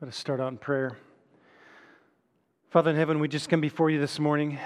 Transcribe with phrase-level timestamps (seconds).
[0.00, 0.98] Let us start out in prayer.
[2.68, 4.58] Father in heaven, we just come before you this morning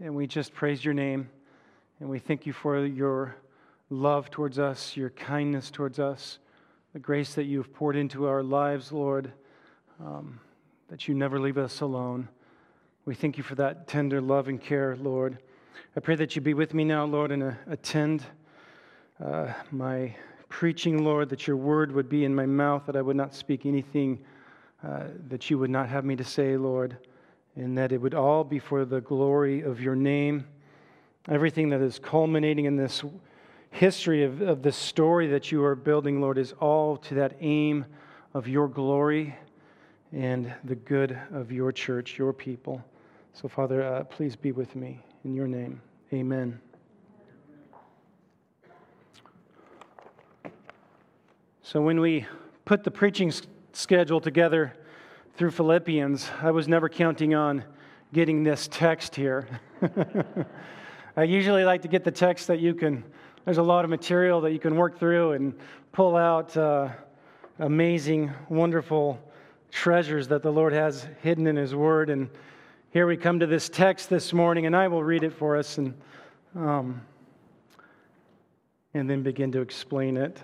[0.00, 1.30] and we just praise your name
[2.00, 3.36] and we thank you for your
[3.88, 6.40] love towards us, your kindness towards us,
[6.92, 9.32] the grace that you have poured into our lives, Lord,
[10.04, 10.40] um,
[10.88, 12.28] that you never leave us alone.
[13.04, 15.38] We thank you for that tender love and care, Lord.
[15.96, 18.24] I pray that you be with me now, Lord, and uh, attend
[19.24, 20.16] uh, my
[20.48, 23.66] preaching, Lord, that your word would be in my mouth, that I would not speak
[23.66, 24.18] anything
[24.84, 26.98] uh, that you would not have me to say, Lord,
[27.56, 30.46] and that it would all be for the glory of your name.
[31.28, 33.02] Everything that is culminating in this
[33.70, 37.86] history of, of story that you are building, Lord, is all to that aim
[38.34, 39.34] of your glory
[40.12, 42.84] and the good of your church, your people.
[43.32, 45.80] So, Father, uh, please be with me in your name.
[46.12, 46.60] Amen.
[51.62, 52.26] So, when we
[52.64, 53.32] put the preaching
[53.72, 54.74] schedule together
[55.36, 57.64] through Philippians, I was never counting on
[58.12, 59.48] getting this text here.
[61.16, 63.02] I usually like to get the text that you can,
[63.44, 65.54] there's a lot of material that you can work through and
[65.90, 66.88] pull out uh,
[67.58, 69.20] amazing, wonderful
[69.72, 72.10] treasures that the Lord has hidden in His Word.
[72.10, 72.30] And
[72.90, 75.78] here we come to this text this morning, and I will read it for us
[75.78, 75.94] and,
[76.54, 77.00] um,
[78.94, 80.38] and then begin to explain it.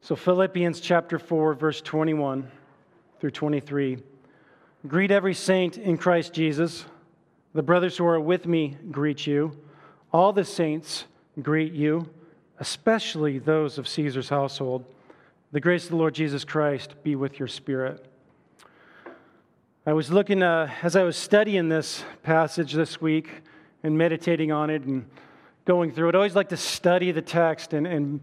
[0.00, 2.50] So, Philippians chapter 4, verse 21
[3.24, 3.96] through 23.
[4.86, 6.84] Greet every saint in Christ Jesus.
[7.54, 9.56] The brothers who are with me greet you.
[10.12, 11.06] All the saints
[11.40, 12.10] greet you,
[12.58, 14.84] especially those of Caesar's household.
[15.52, 18.06] The grace of the Lord Jesus Christ be with your spirit.
[19.86, 23.30] I was looking, uh, as I was studying this passage this week
[23.82, 25.08] and meditating on it and
[25.64, 28.20] going through it, I always like to study the text and, and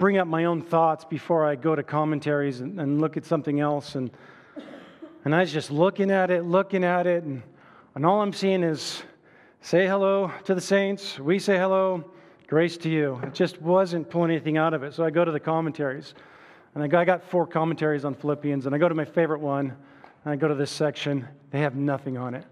[0.00, 3.60] bring up my own thoughts before I go to commentaries and, and look at something
[3.60, 3.96] else.
[3.96, 4.10] And,
[5.26, 7.42] and I was just looking at it, looking at it, and,
[7.94, 9.02] and all I'm seeing is
[9.60, 11.18] say hello to the saints.
[11.18, 12.10] We say hello,
[12.46, 13.20] grace to you.
[13.24, 14.94] It just wasn't pulling anything out of it.
[14.94, 16.14] So I go to the commentaries.
[16.74, 19.40] And I got, I got four commentaries on Philippians, and I go to my favorite
[19.40, 19.76] one,
[20.24, 21.28] and I go to this section.
[21.50, 22.46] They have nothing on it.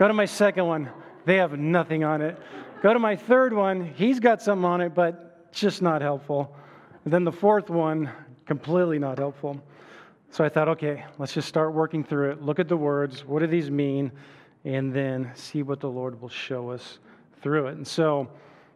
[0.00, 0.90] Go to my second one.
[1.26, 2.36] They have nothing on it.
[2.82, 3.84] Go to my third one.
[3.94, 6.56] He's got something on it, but just not helpful.
[7.04, 8.10] And then the fourth one,
[8.46, 9.60] completely not helpful.
[10.30, 12.42] So I thought, okay, let's just start working through it.
[12.42, 13.24] Look at the words.
[13.24, 14.12] What do these mean?
[14.64, 17.00] And then see what the Lord will show us
[17.42, 17.74] through it.
[17.74, 18.28] And so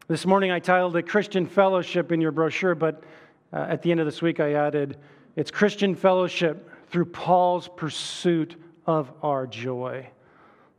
[0.08, 3.04] this morning I titled it Christian Fellowship in your brochure, but
[3.52, 4.98] uh, at the end of this week I added
[5.36, 10.08] it's Christian Fellowship through Paul's pursuit of our joy.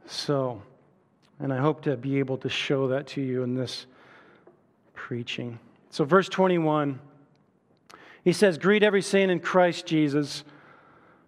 [0.05, 0.61] So,
[1.39, 3.85] and I hope to be able to show that to you in this
[4.93, 5.59] preaching.
[5.91, 6.99] So, verse 21
[8.27, 10.43] he says, Greet every saint in Christ Jesus.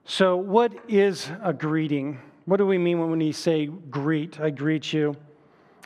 [0.04, 2.20] So, what is a greeting?
[2.44, 4.38] What do we mean when we say greet?
[4.42, 5.16] I greet you.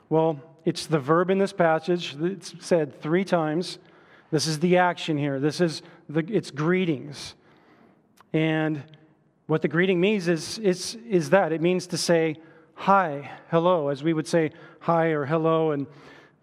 [0.09, 2.16] Well, it's the verb in this passage.
[2.19, 3.78] It's said three times.
[4.31, 5.40] This is the action here.
[5.40, 7.35] This is the, it's greetings.
[8.34, 8.81] And
[9.45, 12.38] what the greeting means is, is, is that it means to say
[12.74, 14.50] hi, hello, as we would say
[14.80, 15.74] hi or hello.
[15.74, 15.85] And,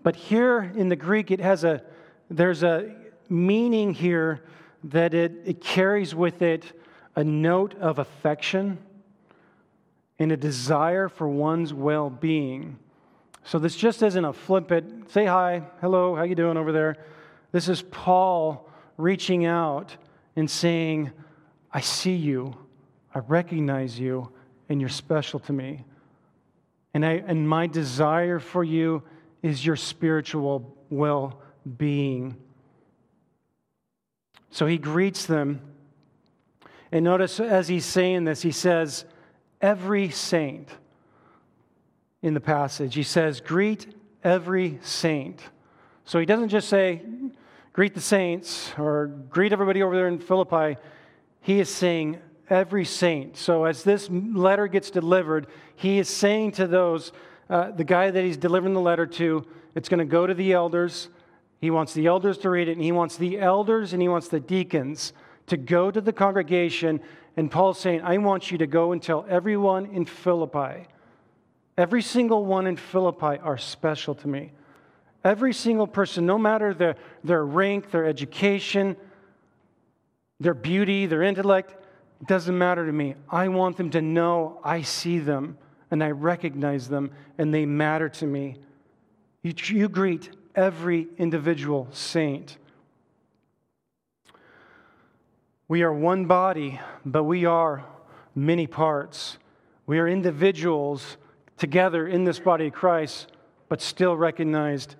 [0.04, 1.82] but here in the Greek, it has a,
[2.30, 2.94] there's a
[3.28, 4.44] meaning here
[4.84, 6.72] that it, it carries with it
[7.16, 8.78] a note of affection
[10.18, 12.78] and a desire for one's well-being.
[13.44, 16.96] So this just isn't a flippant, say hi, hello, how you doing over there?
[17.52, 19.96] This is Paul reaching out
[20.36, 21.10] and saying,
[21.72, 22.56] I see you,
[23.14, 24.30] I recognize you,
[24.68, 25.84] and you're special to me.
[26.94, 29.02] And, I, and my desire for you
[29.42, 31.40] is your spiritual well
[31.78, 32.36] being.
[34.50, 35.60] So he greets them.
[36.92, 39.04] And notice as he's saying this, he says,
[39.60, 40.68] Every saint
[42.22, 42.94] in the passage.
[42.94, 43.94] He says, Greet
[44.24, 45.40] every saint.
[46.04, 47.02] So he doesn't just say,
[47.72, 50.76] Greet the saints or greet everybody over there in Philippi.
[51.40, 52.18] He is saying,
[52.48, 53.36] Every saint.
[53.36, 55.46] So as this letter gets delivered,
[55.76, 57.12] he is saying to those,
[57.48, 60.52] uh, the guy that he's delivering the letter to, it's going to go to the
[60.52, 61.08] elders.
[61.60, 64.28] He wants the elders to read it, and he wants the elders and he wants
[64.28, 65.12] the deacons
[65.46, 67.00] to go to the congregation.
[67.36, 70.86] And Paul's saying, I want you to go and tell everyone in Philippi,
[71.76, 74.52] every single one in Philippi are special to me.
[75.22, 78.96] Every single person, no matter their, their rank, their education,
[80.38, 81.74] their beauty, their intellect,
[82.26, 83.16] doesn't matter to me.
[83.28, 85.58] I want them to know I see them
[85.90, 88.56] and I recognize them and they matter to me.
[89.42, 92.56] You, you greet every individual saint.
[95.68, 97.84] We are one body, but we are
[98.34, 99.38] many parts.
[99.86, 101.16] We are individuals
[101.56, 103.30] together in this body of Christ,
[103.68, 104.96] but still recognized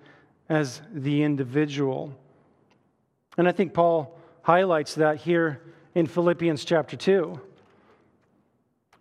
[0.47, 2.13] as the individual.
[3.37, 5.61] And I think Paul highlights that here
[5.95, 7.39] in Philippians chapter 2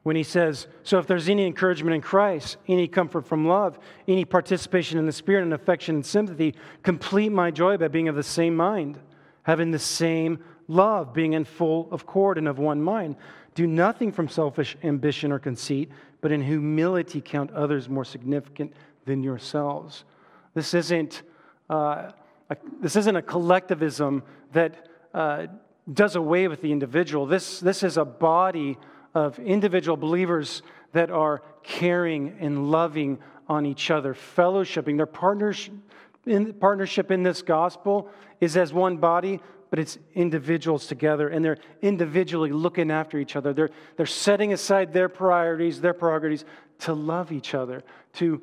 [0.03, 4.25] when he says, So if there's any encouragement in Christ, any comfort from love, any
[4.25, 8.23] participation in the Spirit and affection and sympathy, complete my joy by being of the
[8.23, 8.99] same mind,
[9.43, 13.17] having the same love, being in full accord and of one mind.
[13.55, 18.73] Do nothing from selfish ambition or conceit, but in humility count others more significant
[19.05, 20.05] than yourselves.
[20.55, 21.23] This isn't,
[21.69, 22.13] uh,
[22.49, 24.23] a, this isn't a collectivism
[24.53, 25.47] that uh,
[25.93, 27.27] does away with the individual.
[27.27, 28.79] This, this is a body
[29.15, 30.63] of individual believers
[30.93, 33.19] that are caring and loving
[33.49, 34.97] on each other, fellowshipping.
[34.97, 35.75] Their partnership
[36.27, 38.09] in, partnership in this gospel
[38.41, 39.41] is as one body,
[39.71, 43.53] but it's individuals together, and they're individually looking after each other.
[43.53, 46.45] They're, they're setting aside their priorities, their priorities
[46.81, 47.83] to love each other,
[48.15, 48.43] to,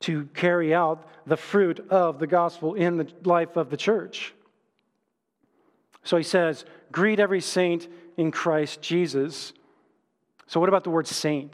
[0.00, 4.34] to carry out the fruit of the gospel in the life of the church.
[6.04, 6.64] So he says,
[6.94, 9.52] Greet every saint in Christ Jesus.
[10.46, 11.52] So, what about the word saint?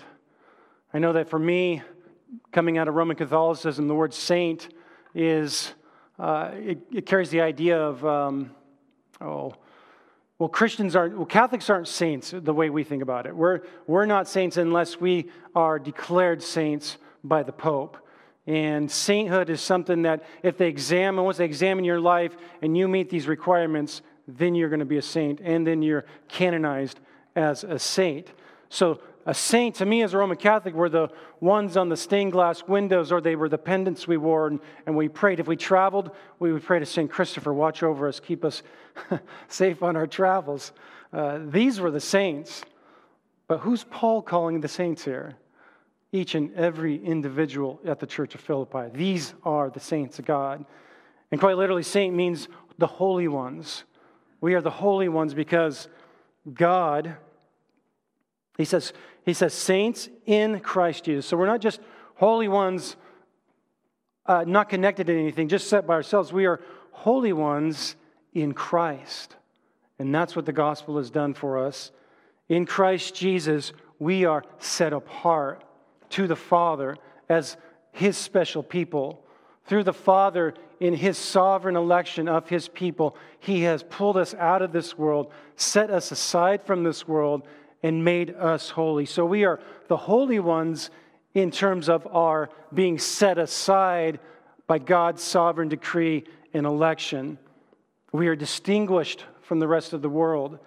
[0.93, 1.81] I know that for me,
[2.53, 4.69] coming out of Roman Catholicism, the word saint
[5.15, 5.73] is,
[6.19, 8.51] uh, it, it, carries the idea of, um,
[9.23, 9.55] oh,
[10.39, 13.35] well, Christians aren't, well, Catholics aren't saints the way we think about it.
[13.35, 17.97] We're, we're not saints unless we are declared saints by the Pope.
[18.47, 22.89] And sainthood is something that if they examine, once they examine your life and you
[22.89, 24.03] meet these requirements,
[24.38, 27.00] then you're going to be a saint, and then you're canonized
[27.37, 28.29] as a saint.
[28.69, 31.09] So, a saint to me as a Roman Catholic were the
[31.41, 34.97] ones on the stained glass windows, or they were the pendants we wore, and, and
[34.97, 35.41] we prayed.
[35.41, 37.11] If we traveled, we would pray to St.
[37.11, 38.62] Christopher, watch over us, keep us
[39.49, 40.73] safe on our travels.
[41.12, 42.62] Uh, these were the saints.
[43.47, 45.35] But who's Paul calling the saints here?
[46.12, 48.91] Each and every individual at the Church of Philippi.
[48.93, 50.65] These are the saints of God.
[51.31, 52.49] And quite literally, saint means
[52.79, 53.85] the holy ones.
[54.41, 55.89] We are the holy ones because
[56.53, 57.17] God,
[58.57, 58.93] he says,
[59.25, 61.27] he says, saints in Christ Jesus.
[61.27, 61.81] So we're not just
[62.15, 62.97] holy ones,
[64.27, 66.33] uh, not connected to anything, just set by ourselves.
[66.33, 66.61] We are
[66.93, 67.97] holy ones
[68.33, 69.37] in Christ.
[69.99, 71.91] And that's what the gospel has done for us.
[72.49, 75.63] In Christ Jesus, we are set apart
[76.11, 76.97] to the Father
[77.29, 77.57] as
[77.93, 79.25] his special people.
[79.71, 84.63] Through the Father, in his sovereign election of his people, he has pulled us out
[84.63, 87.47] of this world, set us aside from this world,
[87.81, 89.07] and made us holy.
[89.07, 90.91] So we are the holy ones
[91.35, 94.19] in terms of our being set aside
[94.67, 97.39] by God's sovereign decree and election.
[98.11, 100.59] We are distinguished from the rest of the world.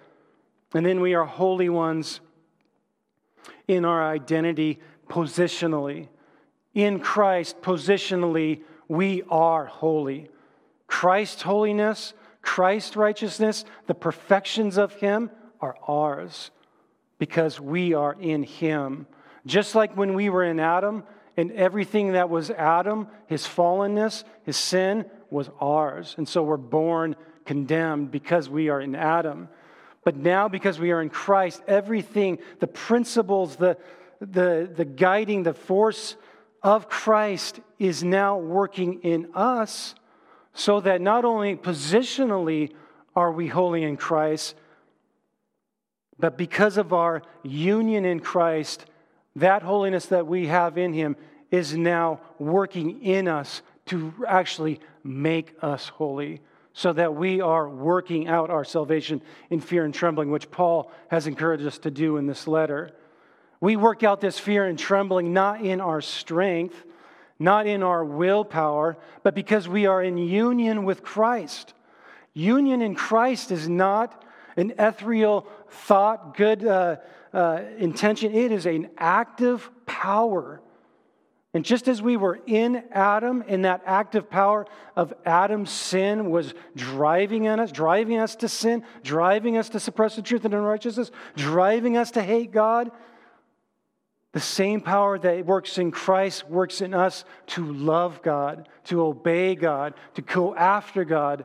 [0.72, 2.20] And then we are holy ones
[3.68, 4.80] in our identity
[5.10, 6.08] positionally.
[6.72, 10.28] In Christ, positionally, we are holy.
[10.86, 16.50] Christ's holiness, Christ's righteousness, the perfections of Him are ours
[17.18, 19.06] because we are in Him.
[19.46, 21.04] Just like when we were in Adam,
[21.36, 26.14] and everything that was Adam, his fallenness, his sin, was ours.
[26.16, 29.48] And so we're born condemned because we are in Adam.
[30.04, 33.76] But now, because we are in Christ, everything, the principles, the,
[34.20, 36.16] the, the guiding, the force
[36.64, 39.94] of Christ is now working in us
[40.54, 42.72] so that not only positionally
[43.14, 44.56] are we holy in Christ,
[46.18, 48.86] but because of our union in Christ,
[49.36, 51.16] that holiness that we have in Him
[51.50, 56.40] is now working in us to actually make us holy,
[56.72, 61.26] so that we are working out our salvation in fear and trembling, which Paul has
[61.26, 62.90] encouraged us to do in this letter.
[63.64, 66.84] We work out this fear and trembling not in our strength,
[67.38, 71.72] not in our willpower, but because we are in union with Christ.
[72.34, 74.22] Union in Christ is not
[74.58, 76.96] an ethereal thought, good uh,
[77.32, 78.34] uh, intention.
[78.34, 80.60] It is an active power.
[81.54, 86.52] And just as we were in Adam, and that active power of Adam's sin was
[86.76, 91.96] driving us, driving us to sin, driving us to suppress the truth and unrighteousness, driving
[91.96, 92.90] us to hate God,
[94.34, 99.54] the same power that works in Christ works in us to love God, to obey
[99.54, 101.44] God, to go after God,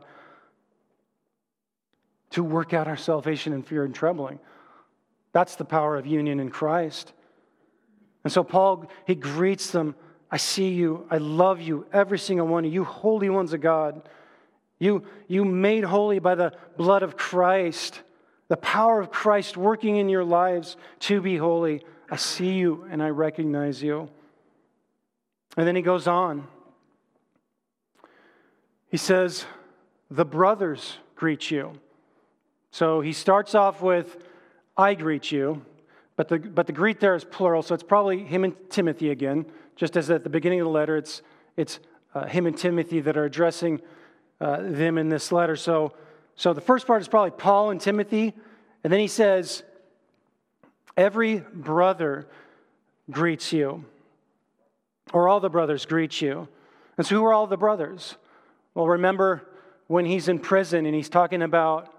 [2.30, 4.40] to work out our salvation in fear and trembling.
[5.32, 7.12] That's the power of union in Christ.
[8.24, 9.94] And so Paul, he greets them
[10.28, 14.08] I see you, I love you, every single one of you, holy ones of God.
[14.80, 18.00] You, you made holy by the blood of Christ.
[18.48, 21.84] the power of Christ working in your lives to be holy.
[22.10, 24.08] I see you and I recognize you.
[25.56, 26.46] And then he goes on.
[28.88, 29.46] He says,
[30.10, 31.72] The brothers greet you.
[32.72, 34.16] So he starts off with,
[34.76, 35.64] I greet you.
[36.16, 39.46] But the, but the greet there is plural, so it's probably him and Timothy again.
[39.76, 41.22] Just as at the beginning of the letter, it's,
[41.56, 41.80] it's
[42.14, 43.80] uh, him and Timothy that are addressing
[44.40, 45.56] uh, them in this letter.
[45.56, 45.94] So,
[46.34, 48.34] so the first part is probably Paul and Timothy.
[48.84, 49.62] And then he says,
[51.00, 52.26] Every brother
[53.10, 53.86] greets you,
[55.14, 56.46] or all the brothers greet you.
[56.98, 58.16] And so, who are all the brothers?
[58.74, 59.48] Well, remember
[59.86, 61.90] when he's in prison and he's talking about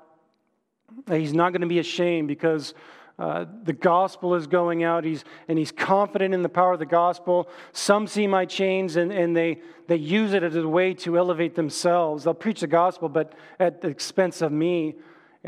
[1.07, 2.75] he's not going to be ashamed because
[3.17, 6.85] uh, the gospel is going out he's, and he's confident in the power of the
[6.85, 7.49] gospel.
[7.73, 11.55] Some see my chains and, and they, they use it as a way to elevate
[11.55, 12.25] themselves.
[12.25, 14.93] They'll preach the gospel, but at the expense of me.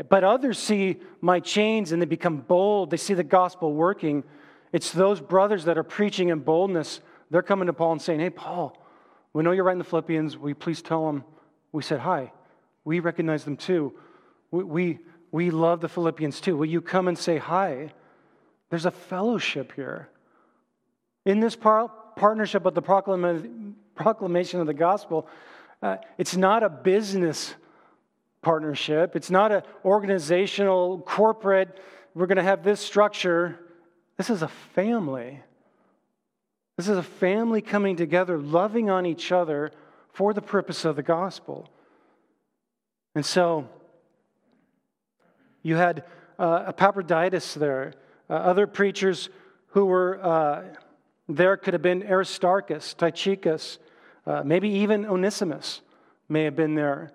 [0.08, 2.90] But others see my chains and they become bold.
[2.90, 4.24] They see the gospel working.
[4.72, 7.00] It's those brothers that are preaching in boldness.
[7.30, 8.76] They're coming to Paul and saying, Hey, Paul,
[9.32, 10.34] we know you're writing the Philippians.
[10.34, 11.24] You please tell them
[11.70, 12.32] we said hi?
[12.84, 13.92] We recognize them too.
[14.50, 14.98] We, we,
[15.30, 16.56] we love the Philippians too.
[16.56, 17.92] Will you come and say hi?
[18.70, 20.08] There's a fellowship here.
[21.24, 25.28] In this par- partnership of the proclamation of the gospel,
[25.82, 27.54] uh, it's not a business
[28.44, 29.16] partnership.
[29.16, 31.76] It's not an organizational, corporate,
[32.14, 33.58] we're going to have this structure.
[34.16, 35.40] This is a family.
[36.76, 39.72] This is a family coming together, loving on each other
[40.12, 41.68] for the purpose of the gospel.
[43.16, 43.68] And so
[45.62, 46.04] you had
[46.38, 47.94] uh, Epaphroditus there.
[48.30, 49.28] Uh, other preachers
[49.68, 50.62] who were uh,
[51.28, 53.78] there could have been Aristarchus, Tychicus,
[54.26, 55.80] uh, maybe even Onesimus
[56.28, 57.12] may have been there.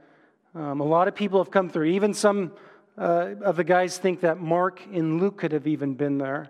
[0.56, 1.86] Um, a lot of people have come through.
[1.86, 2.52] Even some
[2.98, 6.50] uh, of the guys think that Mark and Luke could have even been there.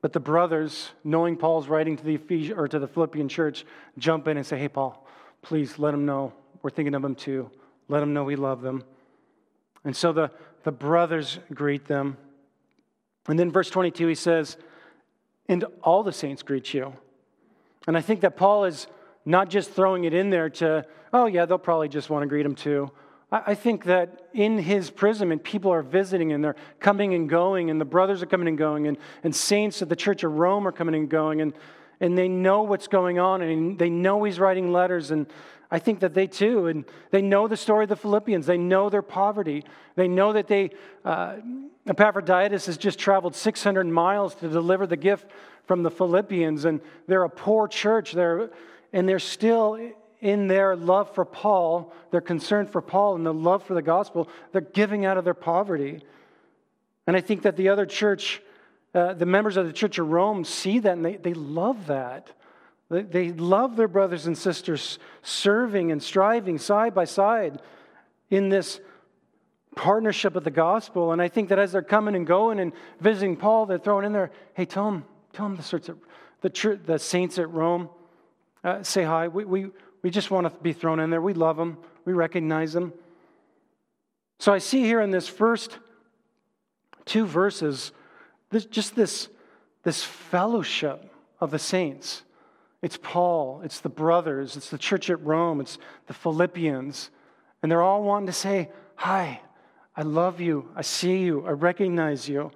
[0.00, 3.64] But the brothers, knowing Paul's writing to the Ephes- or to the Philippian church,
[3.98, 5.06] jump in and say, "Hey, Paul,
[5.42, 6.32] please let them know
[6.62, 7.50] we're thinking of them too.
[7.88, 8.82] Let them know we love them."
[9.84, 10.30] And so the,
[10.64, 12.16] the brothers greet them.
[13.28, 14.56] And then verse 22, he says,
[15.48, 16.94] "And all the saints greet you."
[17.86, 18.86] And I think that Paul is
[19.24, 22.44] not just throwing it in there to, oh, yeah, they'll probably just want to greet
[22.44, 22.90] him too.
[23.32, 27.70] I think that in his prison, and people are visiting and they're coming and going,
[27.70, 30.68] and the brothers are coming and going, and, and saints of the Church of Rome
[30.68, 31.54] are coming and going, and,
[31.98, 35.10] and they know what's going on, and they know he's writing letters.
[35.10, 35.26] And
[35.70, 38.44] I think that they too, and they know the story of the Philippians.
[38.44, 39.64] They know their poverty.
[39.94, 41.36] They know that they, uh,
[41.86, 45.30] Epaphroditus has just traveled 600 miles to deliver the gift
[45.64, 48.12] from the Philippians, and they're a poor church.
[48.12, 48.50] They're
[48.92, 49.78] and they're still
[50.20, 54.28] in their love for Paul, their concern for Paul, and the love for the gospel,
[54.52, 56.00] they're giving out of their poverty.
[57.06, 58.40] And I think that the other church,
[58.94, 62.30] uh, the members of the Church of Rome, see that and they, they love that.
[62.88, 67.60] They, love their brothers and sisters serving and striving side by side
[68.28, 68.80] in this
[69.74, 71.12] partnership of the gospel.
[71.12, 74.12] And I think that as they're coming and going and visiting Paul, they're throwing in
[74.12, 75.96] there, hey, tell them, tell them the,
[76.42, 77.88] the, the saints at Rome
[78.64, 79.28] uh, say hi.
[79.28, 79.70] We, we,
[80.02, 81.20] we just want to be thrown in there.
[81.20, 82.92] We love them, we recognize them.
[84.38, 85.78] So I see here in this first
[87.04, 87.92] two verses
[88.50, 89.28] this, just this,
[89.82, 92.22] this fellowship of the saints.
[92.82, 97.10] It's Paul, it's the brothers, it's the church at Rome, it's the Philippians.
[97.62, 99.40] And they're all wanting to say, Hi,
[99.96, 102.50] I love you, I see you, I recognize you.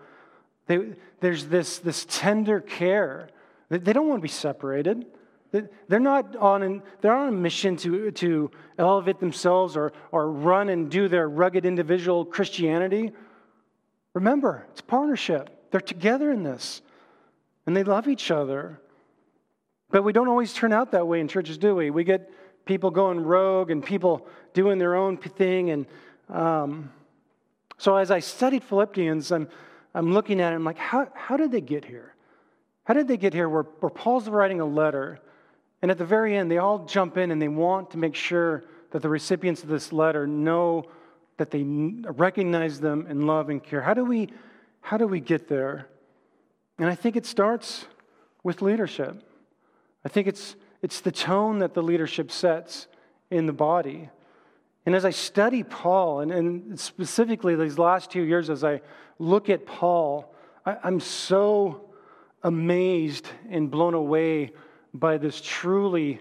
[0.67, 3.29] They, there's this, this tender care.
[3.69, 5.07] They don't want to be separated.
[5.89, 10.69] They're not on, an, they're on a mission to, to elevate themselves or, or run
[10.69, 13.13] and do their rugged individual Christianity.
[14.15, 15.71] Remember, it's partnership.
[15.71, 16.83] They're together in this,
[17.67, 18.81] and they love each other.
[19.91, 21.91] But we don't always turn out that way in churches, do we?
[21.91, 22.31] We get
[22.65, 25.71] people going rogue and people doing their own thing.
[25.71, 25.87] And
[26.29, 26.93] um,
[27.79, 29.49] so as I studied Philippians, I'm,
[29.95, 32.15] I'm looking at it, I'm like, how, how did they get here?
[32.85, 35.21] How did they get here where, where Paul's writing a letter
[35.83, 38.65] and at the very end, they all jump in and they want to make sure
[38.91, 40.85] that the recipients of this letter know
[41.37, 43.83] that they recognize them and love and care.
[43.83, 44.31] How do we,
[44.81, 45.89] how do we get there?
[46.79, 47.87] And I think it starts
[48.43, 49.23] with leadership.
[50.05, 52.87] I think it's, it's the tone that the leadership sets
[53.31, 54.09] in the body.
[54.87, 58.81] And as I study Paul, and, and specifically these last two years, as I
[59.19, 60.33] look at Paul,
[60.65, 61.91] I, I'm so
[62.43, 64.53] amazed and blown away
[64.97, 66.21] by this truly.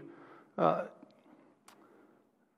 [0.57, 0.83] Uh,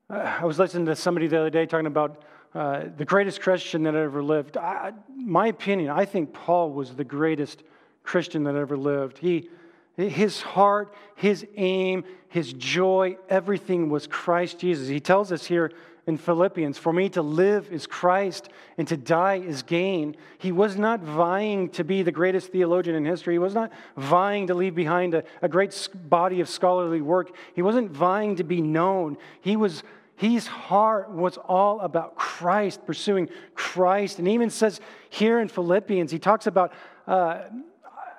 [0.09, 2.23] I was listening to somebody the other day talking about
[2.55, 4.57] uh, the greatest Christian that ever lived.
[4.57, 7.63] I, my opinion, I think Paul was the greatest
[8.03, 9.17] Christian that ever lived.
[9.17, 9.49] He,
[9.97, 14.87] his heart, his aim, his joy, everything was Christ Jesus.
[14.87, 15.71] He tells us here
[16.07, 20.15] in Philippians For me to live is Christ, and to die is gain.
[20.37, 23.35] He was not vying to be the greatest theologian in history.
[23.35, 27.35] He was not vying to leave behind a, a great body of scholarly work.
[27.53, 29.17] He wasn't vying to be known.
[29.41, 29.83] He was
[30.15, 34.17] his heart was all about Christ, pursuing Christ.
[34.17, 36.73] And even says here in Philippians, he talks about,
[37.05, 37.41] uh,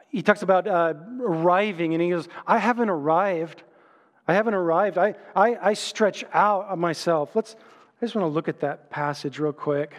[0.09, 3.65] he talks about uh, arriving, and he goes, I haven't arrived.
[4.29, 4.97] I haven't arrived.
[4.97, 7.35] I, I, I stretch out myself.
[7.35, 7.57] Let's,
[8.01, 9.93] I just want to look at that passage real quick.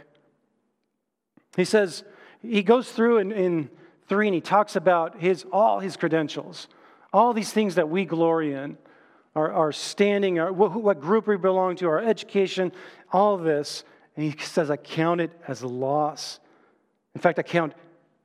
[1.57, 2.03] He says,
[2.41, 3.69] he goes through in, in
[4.07, 6.69] three and he talks about his, all his credentials,
[7.11, 8.77] all these things that we glory in,
[9.35, 12.71] our, our standing, our, what, what group we belong to, our education,
[13.11, 13.83] all this.
[14.15, 16.39] And he says, I count it as loss.
[17.15, 17.73] In fact, I count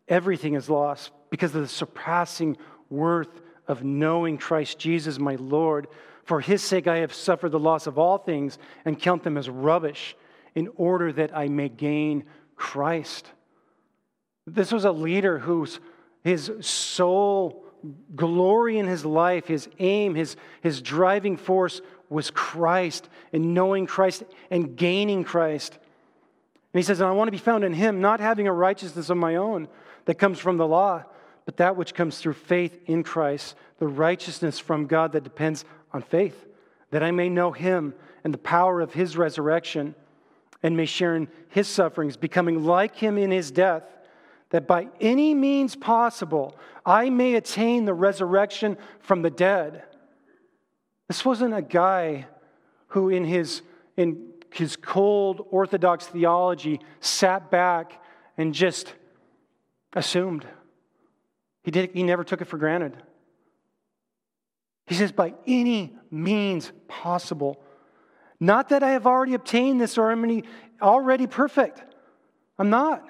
[0.07, 2.57] everything as loss because of the surpassing
[2.90, 5.88] worth of knowing Christ Jesus, my Lord
[6.25, 9.49] for his sake, I have suffered the loss of all things and count them as
[9.49, 10.16] rubbish
[10.54, 12.25] in order that I may gain
[12.57, 13.28] Christ.
[14.47, 15.81] This was a leader whose
[16.23, 17.64] his sole
[18.16, 24.23] glory in his life, his aim, his, his driving force was Christ and knowing Christ
[24.50, 25.73] and gaining Christ.
[25.75, 29.11] And he says, And I want to be found in him, not having a righteousness
[29.11, 29.69] of my own
[30.07, 31.04] that comes from the law,
[31.45, 36.02] but that which comes through faith in Christ, the righteousness from God that depends on
[36.02, 36.46] faith,
[36.90, 39.94] that I may know him and the power of his resurrection,
[40.62, 43.84] and may share in his sufferings, becoming like him in his death,
[44.50, 49.84] that by any means possible I may attain the resurrection from the dead.
[51.08, 52.26] This wasn't a guy
[52.88, 53.62] who, in his,
[53.96, 58.02] in his cold Orthodox theology, sat back
[58.36, 58.92] and just
[59.92, 60.46] assumed.
[61.62, 62.96] He, did, he never took it for granted.
[64.87, 67.62] He says, by any means possible.
[68.38, 70.42] Not that I have already obtained this or am
[70.83, 71.83] already perfect.
[72.59, 73.05] I'm not.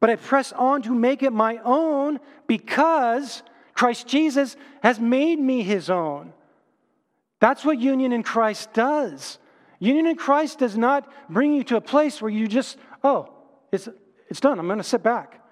[0.00, 3.42] But I press on to make it my own because
[3.74, 6.32] Christ Jesus has made me his own.
[7.40, 9.38] That's what union in Christ does.
[9.78, 13.30] Union in Christ does not bring you to a place where you just, oh,
[13.72, 13.88] it's,
[14.30, 14.58] it's done.
[14.58, 15.42] I'm going to sit back.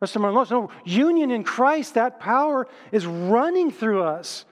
[0.00, 0.50] Rest of my life.
[0.50, 4.44] No, union in Christ, that power is running through us.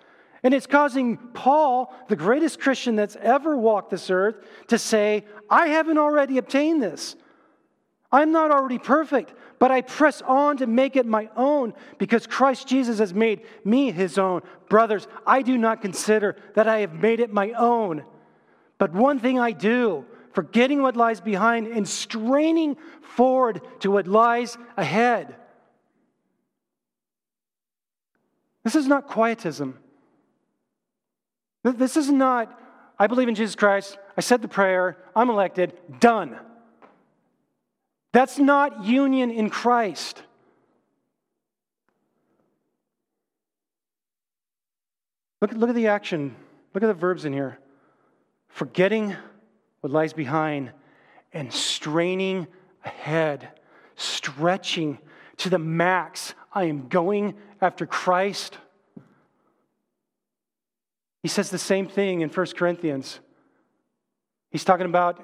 [0.43, 4.37] And it's causing Paul, the greatest Christian that's ever walked this earth,
[4.69, 7.17] to say, I haven't already obtained this.
[8.11, 12.67] I'm not already perfect, but I press on to make it my own because Christ
[12.67, 14.43] Jesus has made me his own.
[14.69, 18.05] Brothers, I do not consider that I have made it my own.
[18.79, 24.57] But one thing I do, forgetting what lies behind and straining forward to what lies
[24.77, 25.35] ahead.
[28.63, 29.79] This is not quietism.
[31.65, 32.59] This is not,
[32.99, 36.39] I believe in Jesus Christ, I said the prayer, I'm elected, done.
[38.13, 40.23] That's not union in Christ.
[45.41, 46.35] Look, look at the action.
[46.75, 47.59] Look at the verbs in here.
[48.49, 49.15] Forgetting
[49.81, 50.73] what lies behind
[51.33, 52.47] and straining
[52.85, 53.49] ahead,
[53.97, 54.99] stretching
[55.37, 56.35] to the max.
[56.53, 58.59] I am going after Christ.
[61.23, 63.21] He says the same thing in 1 Corinthians.
[64.51, 65.23] He's talking about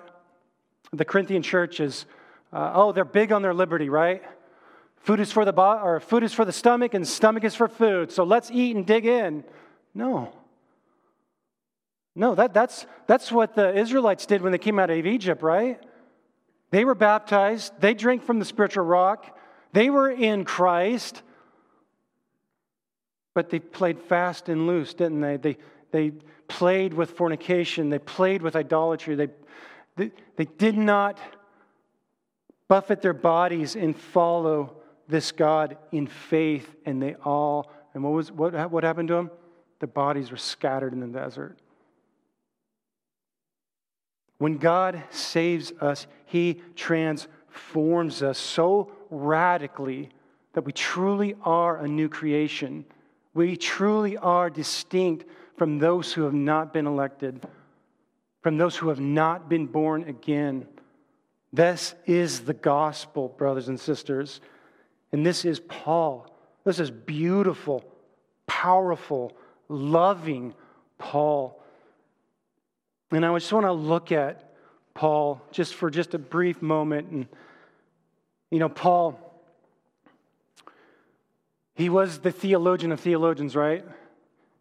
[0.92, 2.06] the Corinthian church is,
[2.52, 4.22] uh, oh, they're big on their liberty, right?
[4.96, 7.68] Food is for the bo- or food is for the stomach, and stomach is for
[7.68, 8.10] food.
[8.10, 9.44] So let's eat and dig in.
[9.94, 10.32] No.
[12.16, 15.80] No, that, that's, that's what the Israelites did when they came out of Egypt, right?
[16.70, 19.36] They were baptized, they drank from the spiritual rock,
[19.72, 21.22] they were in Christ,
[23.34, 25.36] but they played fast and loose, didn't they?
[25.36, 25.56] They,
[25.94, 26.10] they
[26.48, 27.88] played with fornication.
[27.88, 29.14] They played with idolatry.
[29.14, 29.28] They,
[29.94, 31.20] they, they did not
[32.66, 36.68] buffet their bodies and follow this God in faith.
[36.84, 39.30] And they all, and what, was, what, what happened to them?
[39.78, 41.60] Their bodies were scattered in the desert.
[44.38, 50.10] When God saves us, He transforms us so radically
[50.54, 52.84] that we truly are a new creation.
[53.32, 57.40] We truly are distinct from those who have not been elected,
[58.42, 60.66] from those who have not been born again.
[61.52, 64.40] This is the gospel, brothers and sisters.
[65.12, 66.26] And this is Paul.
[66.64, 67.84] This is beautiful,
[68.46, 69.32] powerful,
[69.68, 70.54] loving
[70.98, 71.62] Paul.
[73.10, 74.54] And I just want to look at
[74.94, 77.10] Paul just for just a brief moment.
[77.10, 77.26] And,
[78.50, 79.20] you know, Paul,
[81.76, 83.84] he was the theologian of theologians, right?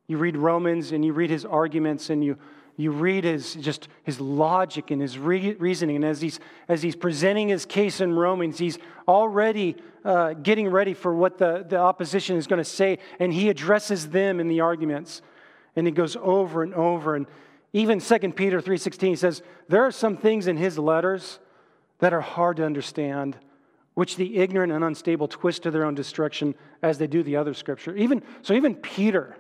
[0.08, 2.38] You read Romans and you read his arguments and you,
[2.76, 5.98] you read his, just his logic and his re- reasoning.
[5.98, 10.94] And as he's, as he's presenting his case in Romans, he's already uh, getting ready
[10.94, 13.00] for what the, the opposition is going to say.
[13.20, 15.22] And he addresses them in the arguments.
[15.76, 17.16] And it goes over and over.
[17.16, 17.26] And
[17.72, 21.40] even 2 Peter 3.16 says, there are some things in his letters
[22.00, 23.38] that are hard to understand,
[23.94, 27.54] which the ignorant and unstable twist to their own destruction as they do the other
[27.54, 27.96] scripture.
[27.96, 29.38] Even, so even Peter,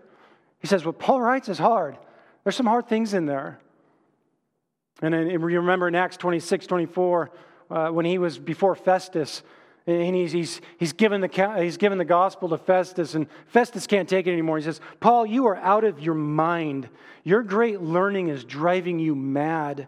[0.63, 1.97] he says, what Paul writes is hard.
[2.43, 3.59] There's some hard things in there.
[5.01, 7.31] And, you remember in Acts 26, 24,
[7.69, 9.43] uh, when he was before Festus,
[9.85, 14.07] and he's, he's, he's, given the, he's given the gospel to Festus, and Festus can't
[14.07, 14.57] take it anymore.
[14.57, 16.87] He says, Paul, you are out of your mind.
[17.25, 19.87] Your great learning is driving you mad.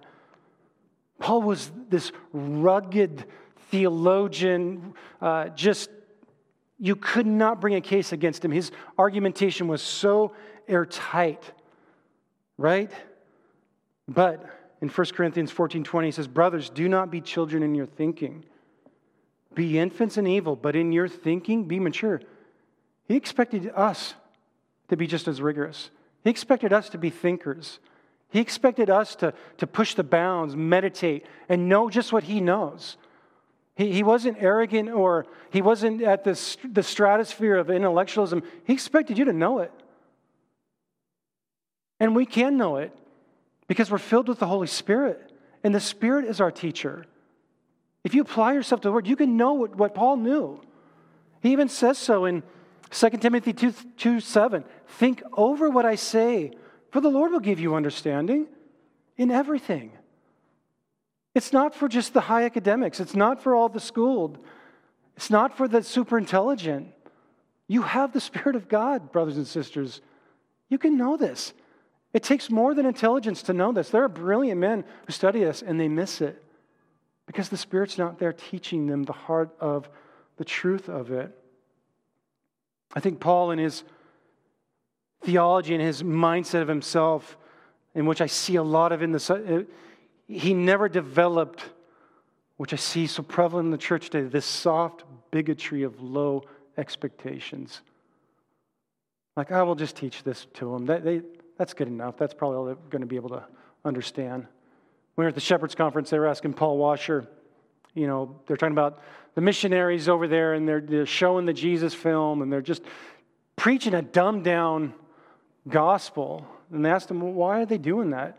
[1.19, 3.23] Paul was this rugged
[3.71, 5.89] theologian, uh, just,
[6.77, 8.51] you could not bring a case against him.
[8.51, 10.33] His argumentation was so
[10.67, 11.43] airtight,
[12.57, 12.91] right?
[14.07, 14.45] But
[14.81, 18.45] in 1 Corinthians 14 20, he says, Brothers, do not be children in your thinking
[19.55, 22.21] be infants in evil, but in your thinking, be mature.
[23.07, 24.13] He expected us
[24.89, 25.89] to be just as rigorous.
[26.23, 27.79] He expected us to be thinkers.
[28.29, 32.97] He expected us to, to push the bounds, meditate, and know just what He knows.
[33.75, 38.43] He, he wasn't arrogant or he wasn't at the, the stratosphere of intellectualism.
[38.65, 39.71] He expected you to know it.
[41.99, 42.91] And we can know it
[43.67, 45.31] because we're filled with the Holy Spirit,
[45.63, 47.05] and the Spirit is our teacher.
[48.03, 50.61] If you apply yourself to the word, you can know what, what Paul knew.
[51.41, 52.43] He even says so in
[52.91, 54.63] 2 Timothy 2, 2 7.
[54.87, 56.51] Think over what I say,
[56.91, 58.47] for the Lord will give you understanding
[59.17, 59.91] in everything.
[61.33, 64.37] It's not for just the high academics, it's not for all the schooled,
[65.17, 66.93] it's not for the super intelligent.
[67.67, 70.01] You have the Spirit of God, brothers and sisters.
[70.69, 71.53] You can know this.
[72.15, 73.89] It takes more than intelligence to know this.
[73.89, 76.41] There are brilliant men who study this and they miss it
[77.25, 79.89] because the Spirit's not there teaching them the heart of
[80.37, 81.37] the truth of it.
[82.93, 83.83] I think Paul, in his
[85.25, 87.35] theology and his mindset of himself,
[87.93, 89.67] in which I see a lot of in the,
[90.29, 91.65] he never developed,
[92.55, 96.45] which I see so prevalent in the church today, this soft bigotry of low
[96.77, 97.81] expectations.
[99.35, 100.85] Like, I will just teach this to them.
[100.85, 101.21] That, they,
[101.57, 102.17] that's good enough.
[102.17, 103.43] That's probably all they're going to be able to
[103.83, 104.47] understand.
[105.15, 107.27] We were at the Shepherds Conference, they were asking Paul Washer,
[107.93, 109.01] you know, they're talking about
[109.35, 112.83] the missionaries over there and they're, they're showing the Jesus film and they're just
[113.55, 114.93] preaching a dumbed down
[115.67, 116.45] gospel.
[116.71, 118.37] And they asked him, well, why are they doing that?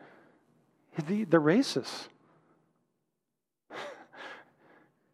[1.07, 2.09] They're racist.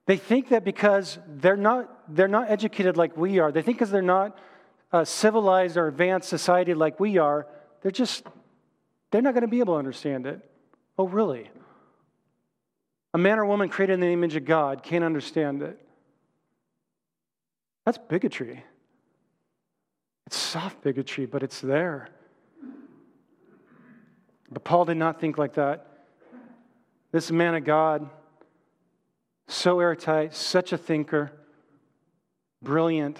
[0.06, 3.90] they think that because they're not, they're not educated like we are, they think because
[3.90, 4.36] they're not
[4.92, 7.46] a civilized or advanced society like we are,
[7.82, 8.24] they're just,
[9.10, 10.40] they're not going to be able to understand it.
[10.98, 11.50] Oh, really?
[13.14, 15.78] A man or woman created in the image of God can't understand it.
[17.84, 18.64] That's bigotry.
[20.26, 22.08] It's soft bigotry, but it's there.
[24.50, 25.86] But Paul did not think like that.
[27.10, 28.08] This man of God,
[29.48, 31.32] so airtight, such a thinker,
[32.62, 33.18] brilliant,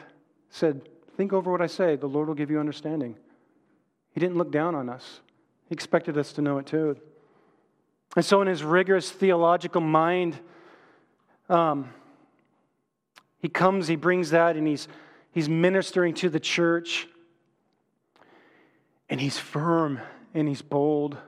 [0.49, 1.97] said, Think over what I say.
[1.97, 3.17] The Lord will give you understanding.
[4.13, 5.21] He didn't look down on us,
[5.69, 6.97] He expected us to know it too.
[8.15, 10.39] And so, in his rigorous theological mind,
[11.49, 11.89] um,
[13.39, 14.87] he comes, he brings that, and he's,
[15.33, 17.09] he's ministering to the church.
[19.09, 20.01] And he's firm
[20.33, 21.19] and he's bold.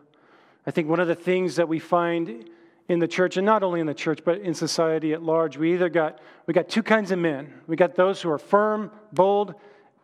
[0.67, 2.49] I think one of the things that we find
[2.89, 5.73] in the church, and not only in the church, but in society at large, we
[5.75, 7.53] either got we got two kinds of men.
[7.67, 9.55] We got those who are firm, bold,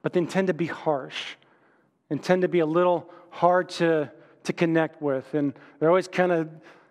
[0.03, 1.37] but then tend to be harsh
[2.11, 4.11] and tend to be a little hard to
[4.45, 5.35] to connect with.
[5.35, 6.49] And they're always kind of,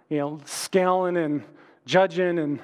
[0.10, 1.43] you know, scaling and
[1.86, 2.60] judging and,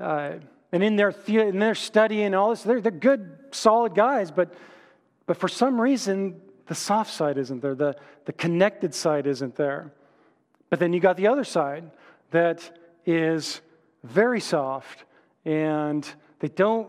[0.00, 0.32] uh,
[0.70, 4.30] and in their, the- in their study and all this, they're, they're good, solid guys,
[4.30, 4.54] but,
[5.26, 9.92] but for some reason, the soft side isn't there, the, the connected side isn't there.
[10.70, 11.90] But then you got the other side
[12.30, 13.60] that is
[14.04, 15.04] very soft
[15.44, 16.88] and they don't,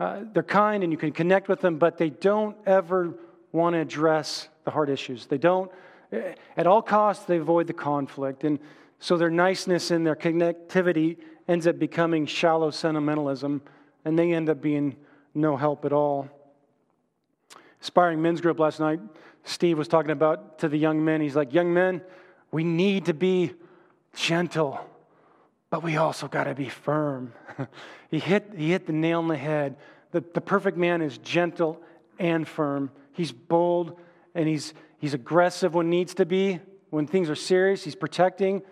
[0.00, 3.14] uh, they're kind and you can connect with them, but they don't ever
[3.52, 5.26] want to address the hard issues.
[5.26, 5.70] They don't
[6.56, 8.44] at all costs, they avoid the conflict.
[8.44, 8.58] And
[8.98, 13.62] so their niceness and their connectivity ends up becoming shallow sentimentalism,
[14.04, 14.96] and they end up being
[15.34, 16.28] no help at all.
[17.80, 19.00] Aspiring men's group last night,
[19.44, 21.20] Steve was talking about to the young men.
[21.20, 22.02] He's like, Young men,
[22.50, 23.52] we need to be
[24.14, 24.80] gentle.
[25.70, 27.32] but we also got to be firm.
[28.10, 29.76] he, hit, he hit the nail on the head.
[30.10, 31.80] The, the perfect man is gentle
[32.18, 32.90] and firm.
[33.20, 34.00] He's bold
[34.34, 36.58] and he's, he's aggressive when needs to be.
[36.88, 38.62] When things are serious, he's protecting.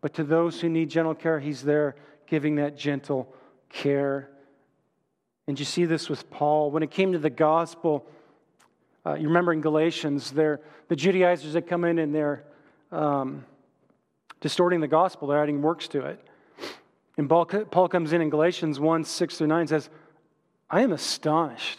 [0.00, 1.94] But to those who need gentle care, he's there
[2.26, 3.32] giving that gentle
[3.68, 4.28] care.
[5.46, 6.72] And you see this with Paul.
[6.72, 8.04] When it came to the gospel,
[9.06, 12.42] uh, you remember in Galatians, there the Judaizers that come in and they're
[12.90, 13.44] um,
[14.40, 16.20] distorting the gospel, they're adding works to it.
[17.16, 19.88] And Paul, Paul comes in in Galatians 1 6 through 9 says,
[20.68, 21.78] I am astonished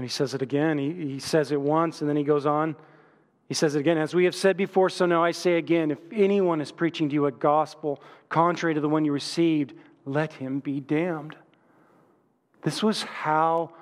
[0.00, 0.78] And he says it again.
[0.78, 2.74] He, he says it once, and then he goes on.
[3.48, 3.98] He says it again.
[3.98, 7.14] As we have said before, so now I say again if anyone is preaching to
[7.14, 9.74] you a gospel contrary to the one you received,
[10.06, 11.36] let him be damned.
[12.62, 13.72] This was how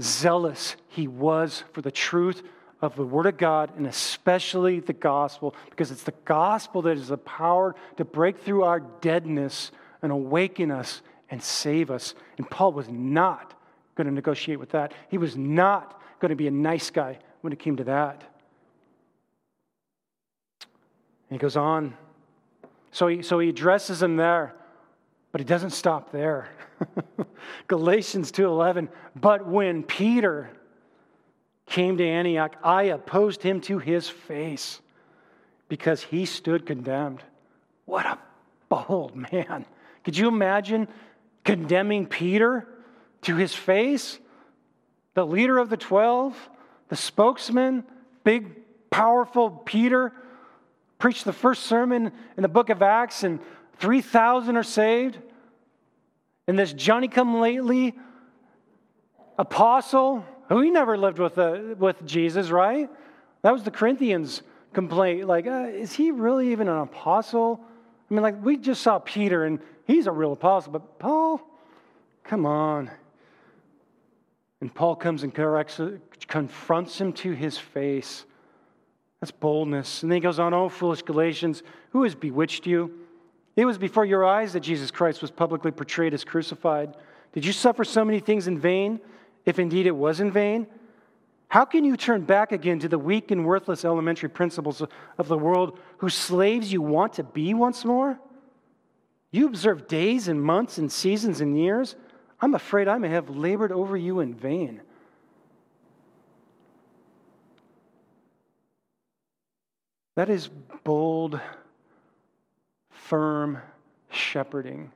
[0.00, 2.42] zealous he was for the truth
[2.80, 7.08] of the Word of God and especially the gospel, because it's the gospel that is
[7.08, 12.14] the power to break through our deadness and awaken us and save us.
[12.38, 13.52] And Paul was not
[13.98, 14.94] going to negotiate with that.
[15.08, 18.22] He was not going to be a nice guy when it came to that.
[21.28, 21.94] And he goes on.
[22.92, 24.54] So he, so he addresses him there,
[25.32, 26.48] but he doesn't stop there.
[27.66, 30.48] Galatians 2:11, but when Peter
[31.66, 34.80] came to Antioch, I opposed him to his face
[35.68, 37.22] because he stood condemned.
[37.84, 38.18] What a
[38.68, 39.66] bold man.
[40.04, 40.88] Could you imagine
[41.44, 42.66] condemning Peter
[43.22, 44.18] to his face?
[45.14, 46.36] The leader of the 12,
[46.88, 47.84] the spokesman,
[48.24, 48.50] big,
[48.90, 50.12] powerful Peter,
[50.98, 53.40] preached the first sermon in the book of Acts, and
[53.78, 55.18] 3,000 are saved.
[56.46, 57.94] And this Johnny come lately
[59.38, 62.88] apostle who he never lived with, uh, with Jesus, right?
[63.42, 65.26] That was the Corinthians' complaint.
[65.26, 67.60] Like, uh, is he really even an apostle?
[68.10, 71.40] I mean, like, we just saw Peter, and he's a real apostle, but Paul,
[72.24, 72.90] come on.
[74.60, 75.80] And Paul comes and corrects,
[76.26, 78.24] confronts him to his face.
[79.20, 80.02] That's boldness.
[80.02, 82.92] And then he goes on, Oh, foolish Galatians, who has bewitched you?
[83.56, 86.96] It was before your eyes that Jesus Christ was publicly portrayed as crucified.
[87.32, 89.00] Did you suffer so many things in vain?
[89.48, 90.66] if indeed it was in vain?
[91.48, 94.82] How can you turn back again to the weak and worthless elementary principles
[95.16, 98.18] of the world whose slaves you want to be once more?
[99.30, 101.96] You observe days and months and seasons and years.
[102.40, 104.80] I'm afraid I may have labored over you in vain.
[110.14, 110.48] That is
[110.84, 111.40] bold,
[112.90, 113.58] firm
[114.10, 114.90] shepherding.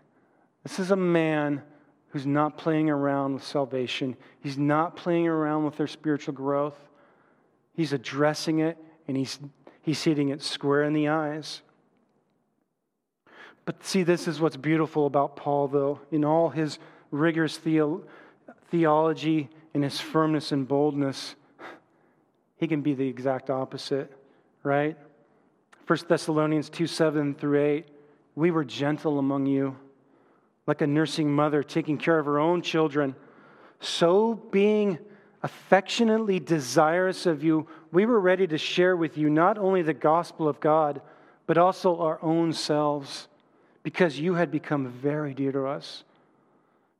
[0.62, 1.62] This is a man
[2.08, 4.16] who's not playing around with salvation.
[4.40, 6.76] He's not playing around with their spiritual growth.
[7.74, 8.76] He's addressing it
[9.08, 9.38] and he's,
[9.82, 11.62] he's hitting it square in the eyes.
[13.64, 16.00] But see, this is what's beautiful about Paul, though.
[16.10, 16.78] In all his
[17.12, 18.02] rigorous theo-
[18.70, 21.36] theology and his firmness and boldness,
[22.56, 24.12] he can be the exact opposite,
[24.64, 24.96] right?
[25.86, 27.86] 1 Thessalonians 2 7 through 8.
[28.34, 29.76] We were gentle among you
[30.66, 33.14] like a nursing mother taking care of her own children,
[33.80, 34.98] so being
[35.42, 40.48] affectionately desirous of you, we were ready to share with you not only the gospel
[40.48, 41.02] of God,
[41.46, 43.26] but also our own selves,
[43.82, 46.04] because you had become very dear to us.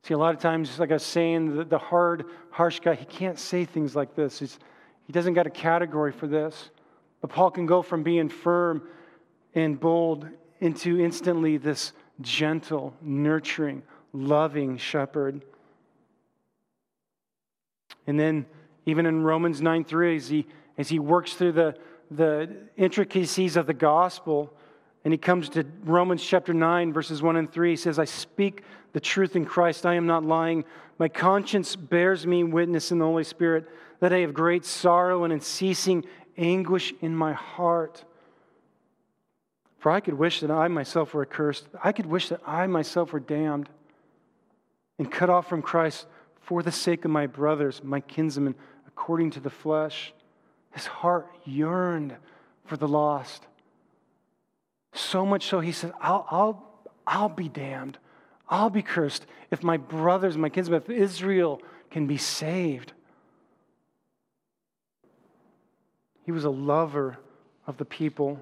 [0.03, 3.05] See, a lot of times, like I was saying, the, the hard, harsh guy, he
[3.05, 4.39] can't say things like this.
[4.39, 4.59] He's,
[5.07, 6.69] he doesn't got a category for this.
[7.21, 8.83] But Paul can go from being firm
[9.55, 10.27] and bold
[10.59, 15.41] into instantly this gentle, nurturing, loving shepherd.
[18.05, 18.45] And then,
[18.85, 20.45] even in Romans 9 3, as he,
[20.77, 21.77] as he works through the,
[22.11, 24.53] the intricacies of the gospel,
[25.03, 28.63] and he comes to Romans chapter 9, verses 1 and 3, he says, I speak
[28.93, 29.85] the truth in Christ.
[29.85, 30.63] I am not lying.
[30.97, 33.67] My conscience bears me witness in the Holy Spirit
[33.99, 36.05] that I have great sorrow and unceasing
[36.37, 38.03] anguish in my heart.
[39.79, 41.67] For I could wish that I myself were accursed.
[41.83, 43.67] I could wish that I myself were damned
[44.97, 46.07] and cut off from Christ
[46.39, 48.55] for the sake of my brothers, my kinsmen,
[48.87, 50.13] according to the flesh.
[50.71, 52.15] His heart yearned
[52.65, 53.45] for the lost.
[54.93, 56.63] So much so, he said, I'll, I'll,
[57.05, 57.97] I'll be damned.
[58.47, 62.93] I'll be cursed if my brothers, my kinsmen, if Israel can be saved.
[66.25, 67.17] He was a lover
[67.65, 68.39] of the people.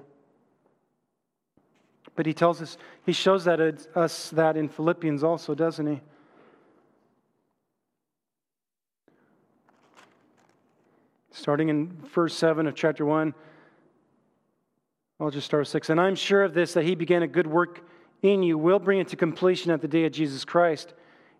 [2.14, 3.60] But he tells us, he shows that
[3.94, 6.00] us that in Philippians also, doesn't he?
[11.30, 13.34] Starting in verse 7 of chapter 1,
[15.22, 15.90] I'll just start with 6.
[15.90, 17.86] And I'm sure of this, that he began a good work
[18.22, 20.94] in you, will bring it to completion at the day of Jesus Christ.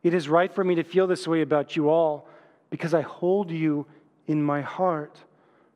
[0.04, 2.28] It is right for me to feel this way about you all,
[2.70, 3.86] because I hold you
[4.28, 5.18] in my heart.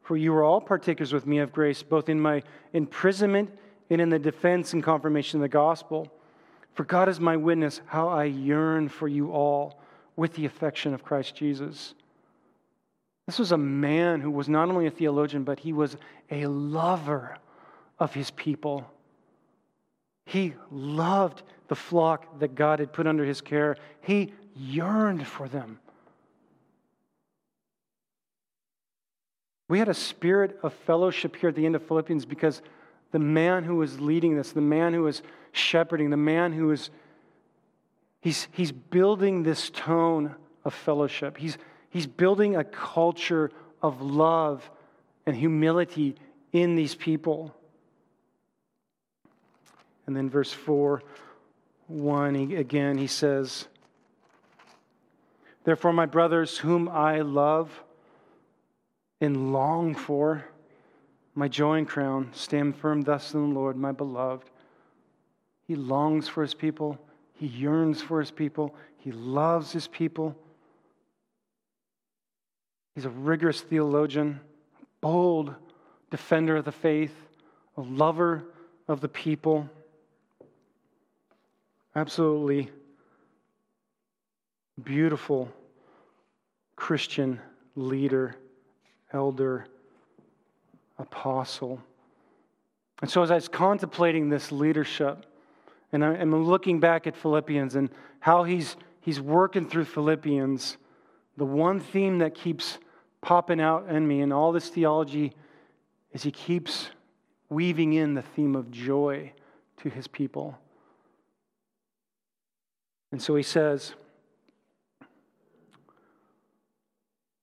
[0.02, 3.50] For you are all partakers with me of grace, both in my imprisonment
[3.90, 6.08] and in the defense and confirmation of the gospel.
[6.74, 9.80] For God is my witness, how I yearn for you all
[10.14, 11.94] with the affection of Christ Jesus.
[13.26, 15.96] This was a man who was not only a theologian, but he was
[16.30, 17.38] a lover
[17.98, 18.84] of his people.
[20.24, 25.78] He loved the flock that God had put under his care, he yearned for them.
[29.68, 32.62] We had a spirit of fellowship here at the end of Philippians because
[33.10, 36.90] the man who was leading this, the man who was shepherding, the man who was,
[38.20, 41.36] he's, he's building this tone of fellowship.
[41.36, 41.58] He's,
[41.90, 43.50] he's building a culture
[43.82, 44.68] of love
[45.26, 46.14] and humility
[46.52, 47.55] in these people.
[50.06, 51.02] And then verse 4,
[51.88, 53.66] 1, he, again, he says,
[55.64, 57.82] Therefore, my brothers, whom I love
[59.20, 60.44] and long for,
[61.34, 62.30] my joy and crown.
[62.32, 64.48] Stand firm thus in the Lord, my beloved.
[65.66, 66.98] He longs for his people,
[67.34, 70.36] he yearns for his people, he loves his people.
[72.94, 74.40] He's a rigorous theologian,
[75.02, 75.54] bold
[76.10, 77.14] defender of the faith,
[77.76, 78.44] a lover
[78.88, 79.68] of the people.
[81.96, 82.70] Absolutely
[84.84, 85.50] beautiful
[86.76, 87.40] Christian
[87.74, 88.36] leader,
[89.14, 89.64] elder
[90.98, 91.80] apostle.
[93.00, 95.24] And so, as I was contemplating this leadership,
[95.90, 97.88] and I'm looking back at Philippians and
[98.20, 100.76] how he's, he's working through Philippians,
[101.38, 102.76] the one theme that keeps
[103.22, 105.32] popping out in me in all this theology
[106.12, 106.90] is he keeps
[107.48, 109.32] weaving in the theme of joy
[109.78, 110.58] to his people.
[113.12, 113.94] And so he says,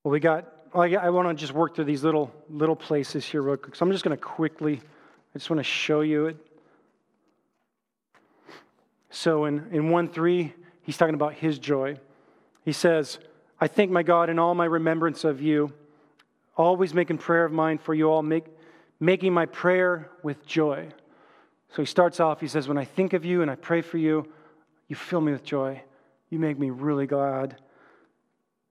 [0.04, 3.58] Well, we got I want to just work through these little little places here real
[3.58, 3.76] quick.
[3.76, 4.82] So I'm just going to quickly,
[5.36, 6.38] I just want to show you it.
[9.12, 11.98] So in, in 1 3, he's talking about his joy.
[12.66, 13.20] He says,
[13.62, 15.72] I thank my God in all my remembrance of you,
[16.58, 18.46] always making prayer of mine for you all, make,
[19.00, 20.88] making my prayer with joy.
[21.70, 24.00] So he starts off, he says, When I think of you and I pray for
[24.00, 24.28] you,
[24.94, 25.82] you fill me with joy.
[26.30, 27.58] You make me really glad.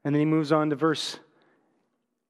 [0.05, 1.19] And then he moves on to verse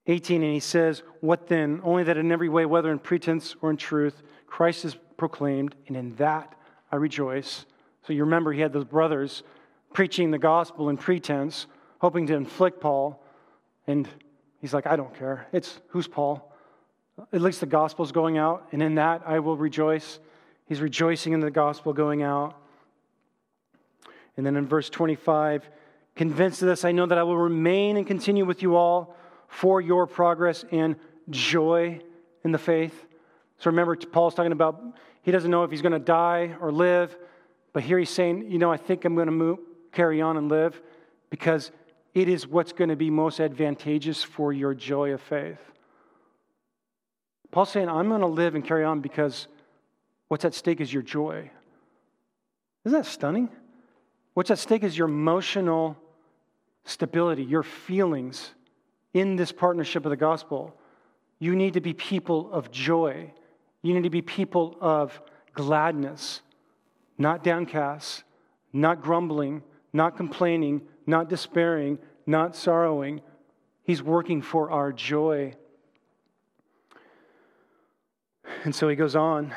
[0.07, 1.83] 18, and he says, What then?
[1.85, 5.97] Only that in every way, whether in pretense or in truth, Christ is proclaimed, and
[5.99, 6.55] in that
[6.91, 7.67] I rejoice.
[8.07, 9.43] So you remember he had those brothers
[9.93, 11.67] preaching the gospel in pretense,
[11.99, 13.23] hoping to inflict Paul.
[13.87, 14.09] And
[14.63, 15.49] he's like, I don't care.
[15.53, 16.51] It's who's Paul?
[17.31, 20.19] At least the gospel's going out, and in that I will rejoice.
[20.65, 22.57] He's rejoicing in the gospel going out.
[24.37, 25.69] And then in verse 25,
[26.17, 29.17] convinced of this, I know that I will remain and continue with you all
[29.49, 30.97] for your progress and
[31.31, 32.01] joy
[32.45, 33.07] in the faith.
[33.59, 34.83] So remember, Paul's talking about
[35.23, 37.17] he doesn't know if he's going to die or live,
[37.73, 39.59] but here he's saying, you know, I think I'm going to move,
[39.93, 40.81] carry on and live
[41.31, 41.71] because
[42.15, 45.61] it is what's going to be most advantageous for your joy of faith.
[47.51, 49.47] Paul's saying, I'm going to live and carry on because
[50.29, 51.51] what's at stake is your joy.
[52.85, 53.51] Isn't that stunning?
[54.35, 55.97] What's at stake is your emotional
[56.85, 58.53] stability, your feelings,
[59.15, 60.75] in this partnership of the gospel,
[61.39, 63.33] you need to be people of joy.
[63.83, 65.21] You need to be people of
[65.53, 66.41] gladness,
[67.19, 68.25] not downcast,
[68.73, 73.21] not grumbling, not complaining, not despairing, not sorrowing.
[73.83, 75.55] He's working for our joy.
[78.65, 79.53] And so he goes on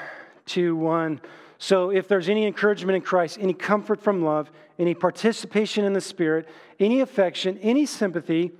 [0.48, 1.22] to 1.
[1.58, 6.02] So if there's any encouragement in Christ, any comfort from love, any participation in the
[6.02, 6.48] Spirit,
[6.80, 8.52] any affection, any sympathy,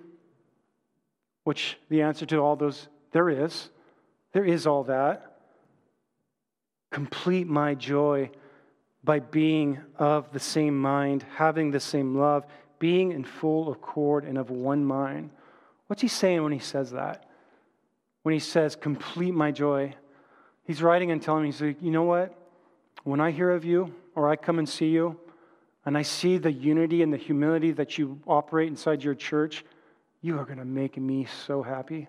[1.44, 3.70] which the answer to all those, there is.
[4.34, 5.38] There is all that.
[6.92, 8.32] Complete my joy
[9.04, 12.46] by being of the same mind, having the same love,
[12.80, 15.30] being in full accord and of one mind.
[15.88, 17.26] What's he saying when he says that?
[18.24, 19.94] When he says, complete my joy,
[20.64, 22.36] he's writing and telling me, he's like, you know what?
[23.06, 25.18] When I hear of you or I come and see you,
[25.86, 29.64] and I see the unity and the humility that you operate inside your church,
[30.22, 32.08] you are going to make me so happy.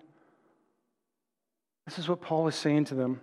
[1.85, 3.21] This is what Paul is saying to them.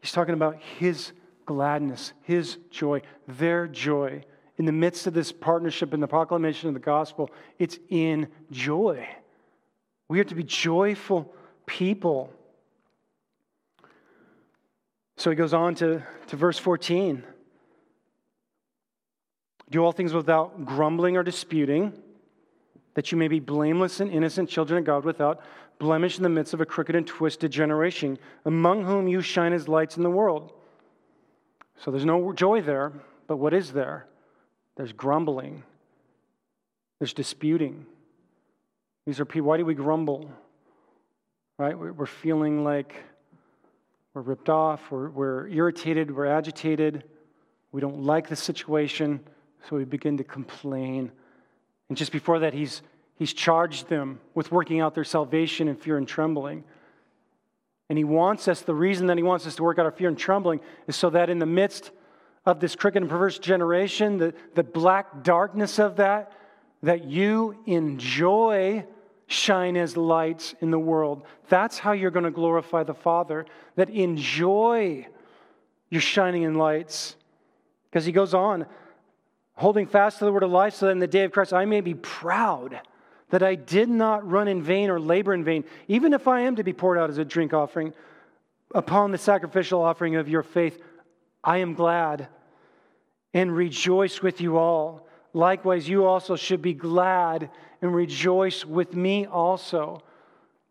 [0.00, 1.12] He's talking about his
[1.46, 4.24] gladness, his joy, their joy.
[4.58, 7.30] In the midst of this partnership and the proclamation of the gospel,
[7.60, 9.08] it's in joy.
[10.08, 11.32] We are to be joyful
[11.66, 12.32] people.
[15.22, 17.22] So he goes on to, to verse 14.
[19.70, 21.92] Do all things without grumbling or disputing,
[22.94, 25.44] that you may be blameless and innocent children of God without
[25.78, 29.68] blemish in the midst of a crooked and twisted generation, among whom you shine as
[29.68, 30.52] lights in the world.
[31.76, 32.90] So there's no joy there,
[33.28, 34.08] but what is there?
[34.76, 35.62] There's grumbling,
[36.98, 37.86] there's disputing.
[39.06, 40.32] These are people, why do we grumble?
[41.60, 41.78] Right?
[41.78, 42.96] We're feeling like
[44.14, 47.04] we're ripped off, we're, we're irritated, we're agitated,
[47.72, 49.20] we don't like the situation.
[49.68, 51.12] So we begin to complain.
[51.88, 52.82] And just before that, he's,
[53.14, 56.64] he's charged them with working out their salvation in fear and trembling.
[57.88, 60.08] And he wants us, the reason that he wants us to work out our fear
[60.08, 61.90] and trembling is so that in the midst
[62.44, 66.32] of this crooked and perverse generation, the, the black darkness of that,
[66.82, 68.84] that you enjoy
[69.32, 71.22] shine as lights in the world.
[71.48, 75.06] That's how you're going to glorify the Father, that enjoy
[75.90, 77.16] your shining in lights.
[77.90, 78.66] Because he goes on,
[79.54, 81.64] holding fast to the word of life, so that in the day of Christ I
[81.64, 82.80] may be proud
[83.30, 86.56] that I did not run in vain or labor in vain, even if I am
[86.56, 87.94] to be poured out as a drink offering
[88.74, 90.78] upon the sacrificial offering of your faith.
[91.42, 92.28] I am glad
[93.34, 95.06] and rejoice with you all.
[95.32, 97.50] Likewise, you also should be glad
[97.82, 100.02] and rejoice with me also.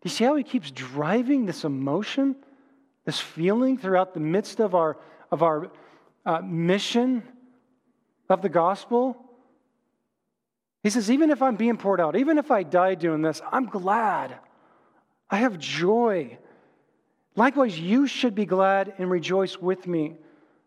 [0.02, 2.34] You see how he keeps driving this emotion,
[3.04, 4.98] this feeling throughout the midst of our,
[5.30, 5.70] of our
[6.26, 7.22] uh, mission?
[8.32, 9.16] of the gospel?
[10.82, 13.66] He says, even if I'm being poured out, even if I die doing this, I'm
[13.66, 14.36] glad.
[15.30, 16.38] I have joy.
[17.36, 20.16] Likewise, you should be glad and rejoice with me.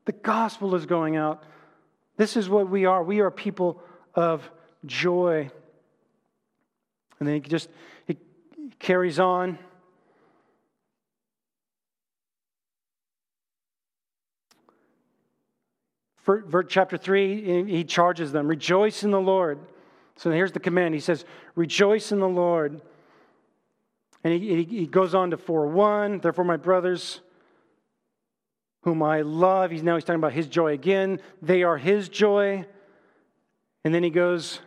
[0.06, 1.44] The gospel is going out.
[2.18, 3.04] This is what we are.
[3.04, 3.82] We are people
[4.14, 4.50] of
[4.86, 5.52] joy.
[7.20, 7.70] And then he just
[8.06, 8.18] he
[8.80, 9.58] carries on.
[16.26, 19.60] Verse chapter 3, he charges them rejoice in the Lord.
[20.16, 20.96] So here's the command.
[20.96, 21.24] He says,
[21.56, 22.82] Rejoice in the Lord.
[24.24, 26.20] And he, he goes on to 4 1.
[26.20, 27.22] Therefore, my brothers,
[28.82, 31.20] whom I love, he's now he's talking about his joy again.
[31.44, 32.66] They are his joy.
[33.84, 34.62] And then he goes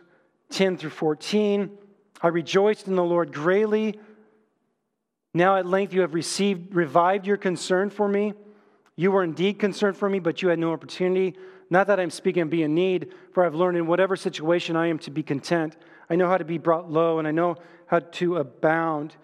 [0.51, 1.77] 10 through 14.
[2.21, 3.99] I rejoiced in the Lord greatly.
[5.33, 8.33] Now at length you have received, revived your concern for me.
[8.95, 11.37] You were indeed concerned for me, but you had no opportunity.
[11.69, 14.99] Not that I'm speaking be in need, for I've learned in whatever situation I am
[14.99, 15.77] to be content.
[16.09, 17.55] I know how to be brought low, and I know
[17.85, 19.15] how to abound.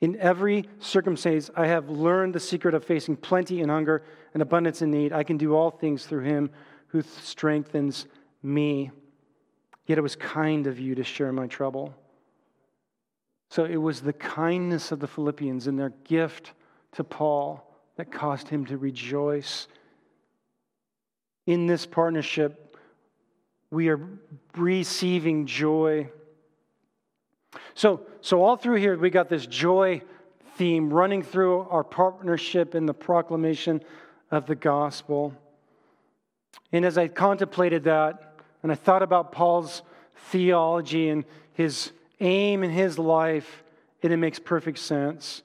[0.00, 4.02] In every circumstance, I have learned the secret of facing plenty and hunger
[4.34, 5.12] and abundance and need.
[5.12, 6.50] I can do all things through him
[6.88, 8.06] who strengthens
[8.42, 8.90] me.
[9.86, 11.94] Yet it was kind of you to share my trouble.
[13.50, 16.52] So it was the kindness of the Philippians and their gift
[16.92, 19.68] to Paul that caused him to rejoice.
[21.46, 22.76] In this partnership,
[23.70, 24.00] we are
[24.56, 26.08] receiving joy.
[27.74, 30.02] So, so all through here, we got this joy
[30.56, 33.82] theme running through our partnership in the proclamation
[34.30, 35.34] of the gospel.
[36.72, 39.82] And as I contemplated that, and I thought about Paul's
[40.30, 43.62] theology and his aim in his life,
[44.02, 45.42] and it makes perfect sense.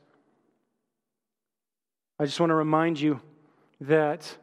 [2.19, 3.21] I just want to remind you
[3.81, 4.35] that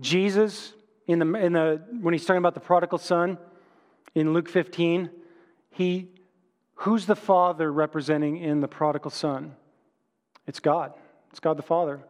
[0.00, 0.72] Jesus,
[1.06, 3.36] in the, in the, when he's talking about the prodigal son
[4.14, 5.10] in Luke 15,
[5.70, 6.08] he,
[6.74, 9.54] who's the father representing in the prodigal son?
[10.46, 10.94] It's God.
[11.30, 12.00] It's God the Father.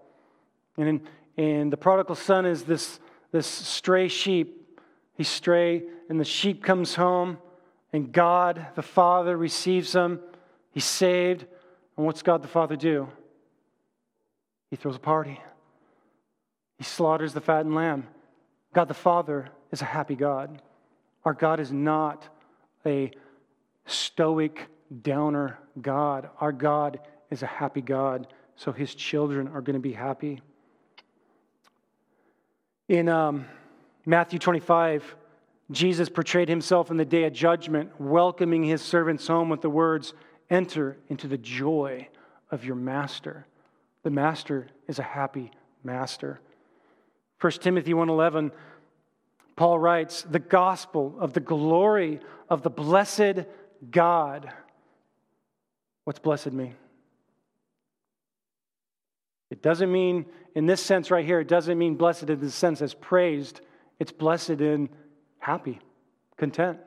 [0.77, 1.01] And, in,
[1.37, 2.99] and the prodigal son is this,
[3.31, 4.81] this stray sheep.
[5.15, 7.39] He's stray, and the sheep comes home,
[7.93, 10.21] and God the Father receives him.
[10.71, 11.47] He's saved.
[11.97, 13.09] And what's God the Father do?
[14.71, 15.41] He throws a party.
[16.79, 18.07] He slaughters the fattened lamb.
[18.73, 20.63] God the Father is a happy God.
[21.25, 22.27] Our God is not
[22.87, 23.11] a
[23.87, 24.69] stoic
[25.03, 26.31] downer God.
[26.41, 28.27] Our God is a happy God,
[28.57, 30.41] so his children are going to be happy.
[32.89, 33.47] In um,
[34.05, 35.17] Matthew 25,
[35.73, 40.15] Jesus portrayed himself in the day of judgment, welcoming his servants home with the words,
[40.51, 42.09] Enter into the joy
[42.51, 43.47] of your master.
[44.03, 45.51] The master is a happy
[45.83, 46.41] master.
[47.41, 48.53] 1 Timothy 1:11
[49.57, 52.21] Paul writes, "The gospel of the glory
[52.51, 53.47] of the blessed
[53.91, 54.53] God."
[56.05, 56.77] What's blessed mean?
[59.51, 62.83] It doesn't mean, in this sense right here, it doesn't mean blessed in the sense
[62.83, 63.61] as praised.
[63.99, 64.91] It's blessed in
[65.43, 65.81] happy,
[66.37, 66.79] content.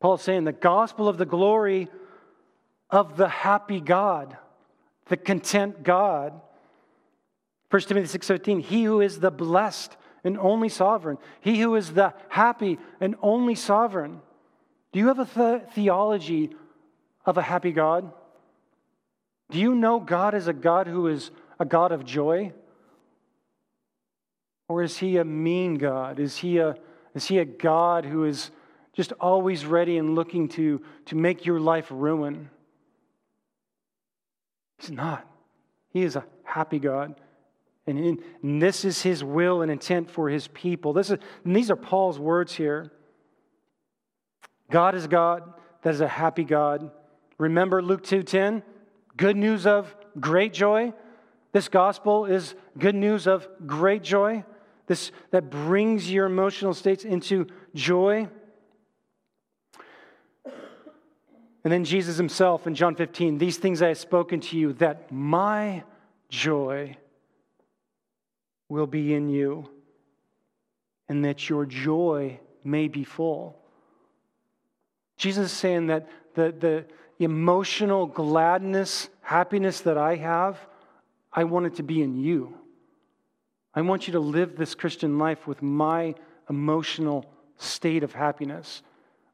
[0.00, 1.88] Paul's saying the gospel of the glory
[2.90, 4.36] of the happy God,
[5.06, 6.40] the content God.
[7.70, 12.12] 1 Timothy 6:17, he who is the blessed and only sovereign, he who is the
[12.28, 14.20] happy and only sovereign.
[14.90, 16.50] Do you have a th- theology
[17.24, 18.12] of a happy God?
[19.50, 22.52] Do you know God is a God who is a God of joy?
[24.66, 26.18] Or is he a mean God?
[26.18, 26.74] Is he a,
[27.14, 28.50] is he a God who is
[28.94, 32.50] just always ready and looking to, to make your life ruin?
[34.78, 35.26] He's not.
[35.90, 37.14] He is a happy God.
[37.86, 40.92] And, in, and this is his will and intent for his people.
[40.92, 42.92] This is, these are Paul's words here.
[44.70, 45.52] God is God
[45.82, 46.90] that is a happy God.
[47.38, 48.62] Remember Luke 2:10?
[49.16, 50.94] Good news of great joy.
[51.52, 54.44] This gospel is good news of great joy.
[54.86, 58.28] This that brings your emotional states into joy.
[61.64, 65.12] And then Jesus himself in John 15, these things I have spoken to you, that
[65.12, 65.84] my
[66.28, 66.96] joy
[68.68, 69.68] will be in you,
[71.08, 73.56] and that your joy may be full.
[75.16, 76.86] Jesus is saying that the, the
[77.22, 80.58] emotional gladness, happiness that I have,
[81.32, 82.58] I want it to be in you.
[83.74, 86.14] I want you to live this Christian life with my
[86.48, 88.82] emotional state of happiness.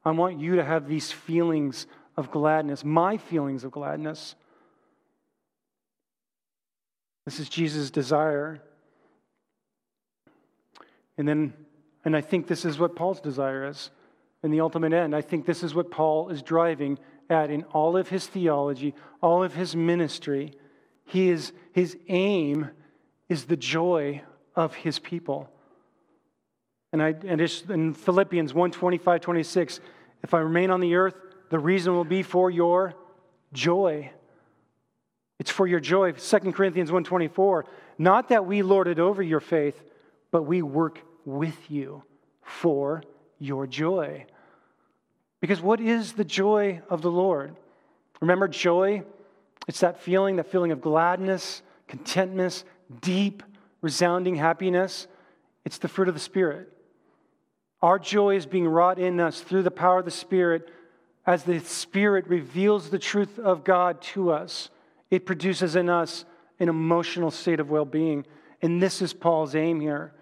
[0.05, 1.86] I want you to have these feelings
[2.16, 4.34] of gladness, my feelings of gladness.
[7.24, 8.61] This is Jesus' desire.
[11.16, 11.53] And then,
[12.05, 13.91] and I think this is what Paul's desire is
[14.43, 15.14] in the ultimate end.
[15.14, 19.43] I think this is what Paul is driving at in all of his theology, all
[19.43, 20.55] of his ministry.
[21.05, 22.70] He is, his aim
[23.29, 24.22] is the joy
[24.55, 25.51] of his people.
[26.93, 29.81] And, I, and in Philippians 1 25, 26,
[30.22, 31.14] if I remain on the earth,
[31.51, 32.95] the reason will be for your
[33.53, 34.11] joy.
[35.39, 36.12] It's for your joy.
[36.12, 37.64] 2 Corinthians 1:24,
[37.99, 39.83] not that we lord it over your faith,
[40.31, 42.03] but we work with you
[42.43, 43.03] for
[43.39, 44.26] your joy.
[45.41, 47.55] Because what is the joy of the Lord?
[48.20, 49.05] Remember joy?
[49.68, 52.64] It's that feeling, that feeling of gladness, contentness,
[53.01, 53.43] deep,
[53.80, 55.07] resounding happiness.
[55.64, 56.72] It's the fruit of the Spirit.
[57.80, 60.68] Our joy is being wrought in us through the power of the Spirit
[61.28, 64.70] as the Spirit reveals the truth of God to us,
[65.11, 66.24] it produces in us
[66.59, 68.24] an emotional state of well being.
[68.62, 70.14] And this is Paul's aim here.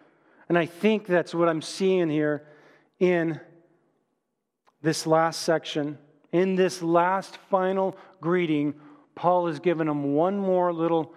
[0.49, 2.45] And I think that's what I'm seeing here
[2.99, 3.41] in
[4.83, 5.97] this last section.
[6.33, 8.75] In this last final greeting,
[9.15, 11.15] Paul has given them one more little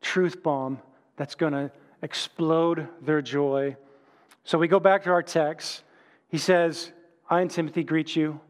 [0.00, 0.80] truth bomb
[1.18, 3.76] that's going to explode their joy.
[4.44, 5.82] So we go back to our text.
[6.28, 6.90] He says,
[7.28, 8.40] I and Timothy greet you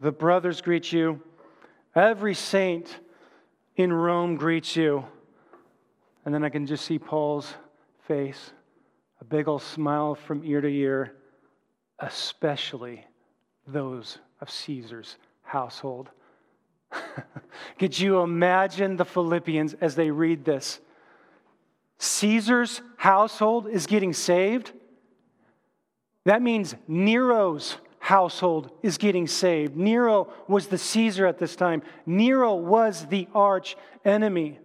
[0.00, 1.20] the brothers greet you.
[1.94, 2.98] Every saint
[3.76, 5.04] in Rome greets you.
[6.24, 7.54] And then I can just see Paul's
[8.06, 8.52] face,
[9.20, 11.14] a big old smile from ear to ear,
[12.00, 13.04] especially
[13.66, 16.10] those of Caesar's household.
[17.78, 20.80] Could you imagine the Philippians as they read this?
[21.98, 24.72] Caesar's household is getting saved.
[26.24, 29.76] That means Nero's household is getting saved.
[29.76, 34.58] Nero was the Caesar at this time, Nero was the arch enemy.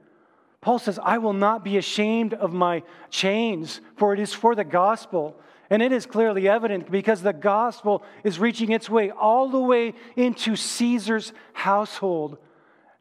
[0.62, 4.64] Paul says, I will not be ashamed of my chains, for it is for the
[4.64, 5.36] gospel.
[5.72, 9.94] And it is clearly evident because the gospel is reaching its way all the way
[10.16, 12.38] into Caesar's household.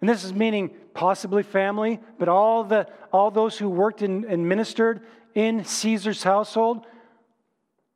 [0.00, 5.02] And this is meaning possibly family, but all, the, all those who worked and ministered
[5.34, 6.86] in Caesar's household.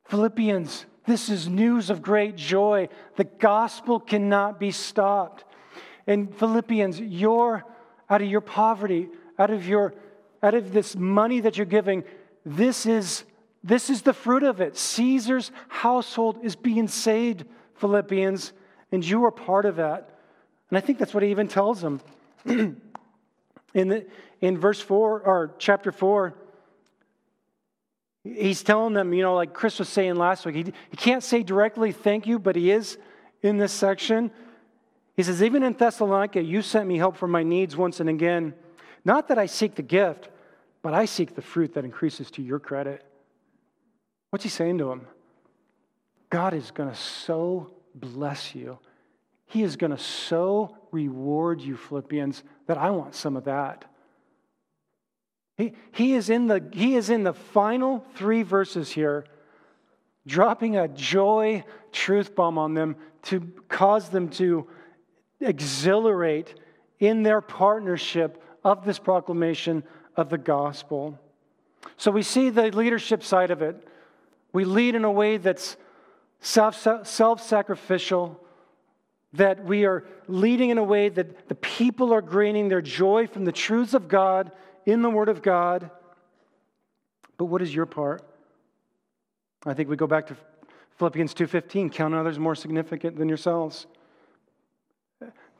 [0.05, 2.89] Philippians, this is news of great joy.
[3.15, 5.45] The gospel cannot be stopped.
[6.07, 7.63] In Philippians, you're
[8.09, 9.93] out of your poverty, out of your
[10.43, 12.03] out of this money that you're giving,
[12.45, 13.23] this is
[13.63, 14.77] this is the fruit of it.
[14.77, 17.45] Caesar's household is being saved,
[17.77, 18.53] Philippians,
[18.91, 20.14] and you are part of that.
[20.69, 22.01] And I think that's what he even tells them.
[22.45, 22.77] in,
[23.73, 24.05] the,
[24.41, 26.33] in verse 4 or chapter 4,
[28.25, 31.43] He's telling them, you know, like Chris was saying last week, he, he can't say
[31.43, 32.97] directly thank you, but he is
[33.43, 34.31] in this section.
[35.15, 38.55] He says, Even in Thessalonica, you sent me help for my needs once and again.
[39.03, 40.29] Not that I seek the gift,
[40.81, 43.05] but I seek the fruit that increases to your credit.
[44.31, 45.05] What's he saying to him?
[46.31, 48.79] God is going to so bless you.
[49.47, 53.85] He is going to so reward you, Philippians, that I want some of that.
[55.57, 59.25] He, he, is in the, he is in the final three verses here,
[60.27, 64.67] dropping a joy truth bomb on them to cause them to
[65.39, 66.55] exhilarate
[66.99, 69.83] in their partnership of this proclamation
[70.15, 71.17] of the gospel.
[71.97, 73.87] So we see the leadership side of it.
[74.53, 75.77] We lead in a way that's
[76.39, 78.39] self sacrificial,
[79.35, 83.45] that we are leading in a way that the people are gaining their joy from
[83.45, 84.51] the truths of God
[84.85, 85.89] in the Word of God.
[87.37, 88.23] But what is your part?
[89.65, 90.37] I think we go back to
[90.97, 93.87] Philippians 2:15, count others more significant than yourselves.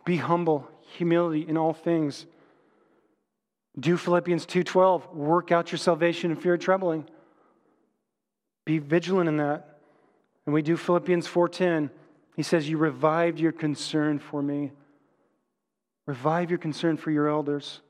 [0.06, 2.26] Be humble, humility in all things.
[3.78, 7.10] Do Philippians 2:12, work out your salvation in fear and trembling.
[8.64, 9.80] Be vigilant in that.
[10.46, 11.90] And we do Philippians 4:10.
[12.36, 14.72] He says, "You revived your concern for me."
[16.06, 17.82] Revive your concern for your elders.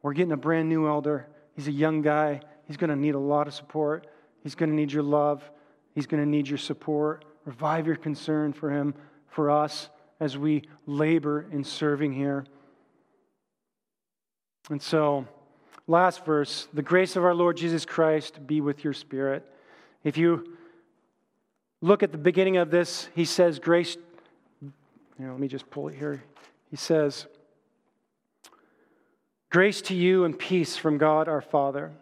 [0.00, 1.28] We're getting a brand new elder.
[1.54, 2.40] He's a young guy.
[2.66, 4.06] He's going to need a lot of support.
[4.42, 5.48] He's going to need your love.
[5.94, 7.24] He's going to need your support.
[7.44, 8.94] Revive your concern for him,
[9.28, 12.44] for us, as we labor in serving here.
[14.70, 15.26] And so,
[15.86, 19.44] last verse the grace of our Lord Jesus Christ be with your spirit.
[20.04, 20.56] If you
[21.82, 23.98] look at the beginning of this, he says, Grace,
[24.62, 24.72] you
[25.18, 26.22] know, let me just pull it here.
[26.70, 27.26] He says,
[29.50, 31.92] Grace to you and peace from God our Father.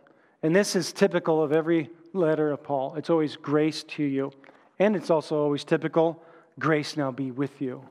[0.42, 2.94] And this is typical of every letter of Paul.
[2.94, 4.32] It's always grace to you.
[4.78, 6.22] And it's also always typical
[6.58, 7.82] grace now be with you.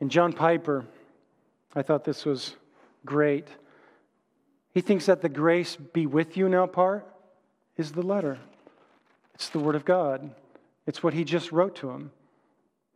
[0.00, 0.84] And John Piper,
[1.74, 2.54] I thought this was
[3.04, 3.48] great.
[4.72, 7.06] He thinks that the grace be with you now part
[7.76, 8.38] is the letter,
[9.34, 10.30] it's the Word of God,
[10.88, 12.10] it's what he just wrote to him.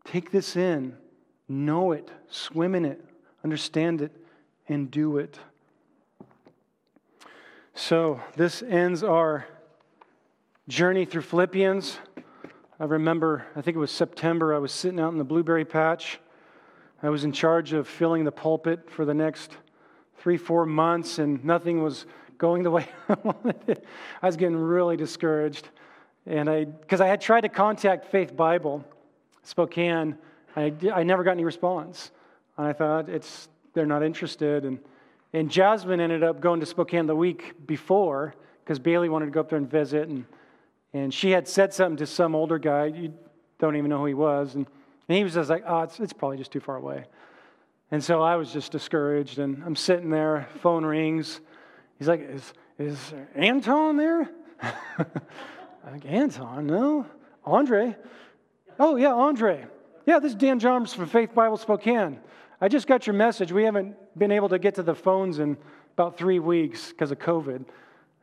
[0.06, 0.96] Take this in,
[1.46, 3.04] know it, swim in it,
[3.44, 4.16] understand it,
[4.66, 5.38] and do it.
[7.74, 9.46] So, this ends our
[10.68, 11.98] journey through Philippians.
[12.80, 16.18] I remember, I think it was September, I was sitting out in the blueberry patch.
[17.02, 19.58] I was in charge of filling the pulpit for the next
[20.16, 22.06] three, four months, and nothing was
[22.38, 23.84] going the way I wanted it.
[24.22, 25.68] I was getting really discouraged.
[26.26, 28.84] And I, because I had tried to contact Faith Bible,
[29.42, 30.16] Spokane,
[30.54, 32.10] I, I never got any response.
[32.56, 34.64] And I thought, it's, they're not interested.
[34.64, 34.78] And
[35.32, 39.40] and Jasmine ended up going to Spokane the week before because Bailey wanted to go
[39.40, 40.08] up there and visit.
[40.08, 40.26] And,
[40.92, 42.86] and she had said something to some older guy.
[42.86, 43.14] You
[43.58, 44.54] don't even know who he was.
[44.54, 44.66] And,
[45.08, 47.04] and he was just like, oh, it's, it's probably just too far away.
[47.90, 49.38] And so I was just discouraged.
[49.38, 51.40] And I'm sitting there, phone rings.
[51.98, 54.30] He's like, is, is Anton there?
[55.90, 56.66] Like, Anton?
[56.66, 57.06] No.
[57.44, 57.96] Andre?
[58.78, 59.66] Oh, yeah, Andre.
[60.06, 62.20] Yeah, this is Dan Johns from Faith Bible Spokane.
[62.60, 63.50] I just got your message.
[63.50, 65.56] We haven't been able to get to the phones in
[65.94, 67.56] about three weeks because of COVID.
[67.56, 67.66] And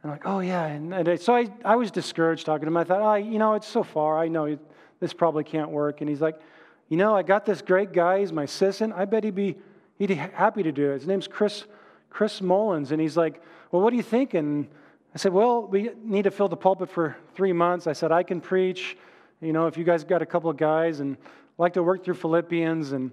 [0.03, 0.65] I'm like, oh, yeah.
[0.65, 2.77] And, and so I, I was discouraged talking to him.
[2.77, 4.17] I thought, oh, you know, it's so far.
[4.17, 4.57] I know
[5.01, 5.99] this probably can't work.
[5.99, 6.39] And he's like,
[6.87, 8.19] you know, I got this great guy.
[8.19, 8.93] He's my assistant.
[8.95, 9.57] I bet he'd be,
[9.97, 10.99] he'd be happy to do it.
[10.99, 11.65] His name's Chris,
[12.09, 12.93] Chris Mullins.
[12.93, 14.69] And he's like, well, what are you thinking?
[15.13, 17.87] I said, well, we need to fill the pulpit for three months.
[17.87, 18.95] I said, I can preach.
[19.41, 21.17] You know, if you guys got a couple of guys and
[21.57, 23.11] like to work through Philippians and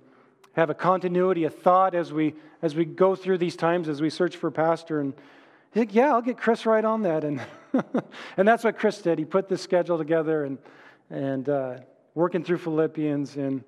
[0.53, 4.11] have a continuity, a thought as we as we go through these times as we
[4.11, 5.01] search for a pastor.
[5.01, 5.15] And
[5.73, 7.25] he's like, yeah, I'll get Chris right on that.
[7.25, 7.41] And
[8.37, 9.19] and that's what Chris did.
[9.19, 10.59] He put this schedule together and
[11.11, 11.79] and uh,
[12.15, 13.37] working through Philippians.
[13.37, 13.65] And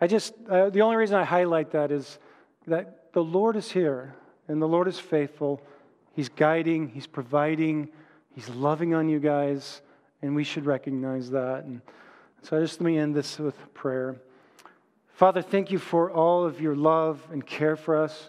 [0.00, 2.18] I just uh, the only reason I highlight that is
[2.66, 4.14] that the Lord is here
[4.48, 5.62] and the Lord is faithful.
[6.20, 6.88] He's guiding.
[6.88, 7.88] He's providing.
[8.34, 9.80] He's loving on you guys,
[10.20, 11.64] and we should recognize that.
[11.64, 11.80] And
[12.42, 14.20] so just let me end this with prayer.
[15.14, 18.28] Father, thank you for all of your love and care for us.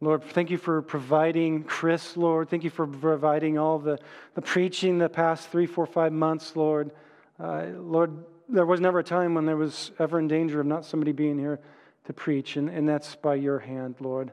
[0.00, 2.48] Lord, thank you for providing Chris, Lord.
[2.48, 3.96] Thank you for providing all the,
[4.34, 6.90] the preaching the past three, four, five months, Lord.
[7.38, 10.84] Uh, Lord, there was never a time when there was ever in danger of not
[10.84, 11.60] somebody being here
[12.06, 14.32] to preach, and, and that's by your hand, Lord.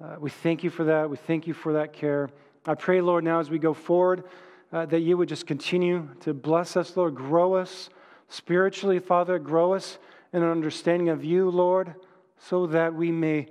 [0.00, 1.10] Uh, we thank you for that.
[1.10, 2.30] We thank you for that care.
[2.66, 4.24] I pray, Lord, now as we go forward,
[4.72, 7.90] uh, that you would just continue to bless us, Lord, grow us
[8.28, 9.98] spiritually, Father, grow us
[10.32, 11.94] in an understanding of you, Lord,
[12.38, 13.46] so that we may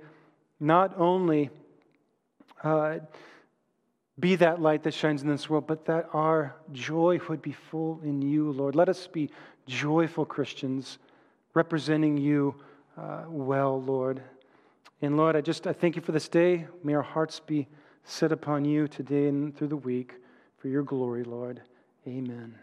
[0.58, 1.50] not only
[2.62, 3.00] uh,
[4.18, 8.00] be that light that shines in this world, but that our joy would be full
[8.02, 8.74] in you, Lord.
[8.74, 9.30] Let us be
[9.66, 10.98] joyful Christians
[11.52, 12.54] representing you
[12.96, 14.22] uh, well, Lord.
[15.00, 16.66] And Lord, I just I thank you for this day.
[16.82, 17.68] May our hearts be
[18.04, 20.14] set upon you today and through the week
[20.56, 21.62] for your glory, Lord.
[22.06, 22.54] Amen.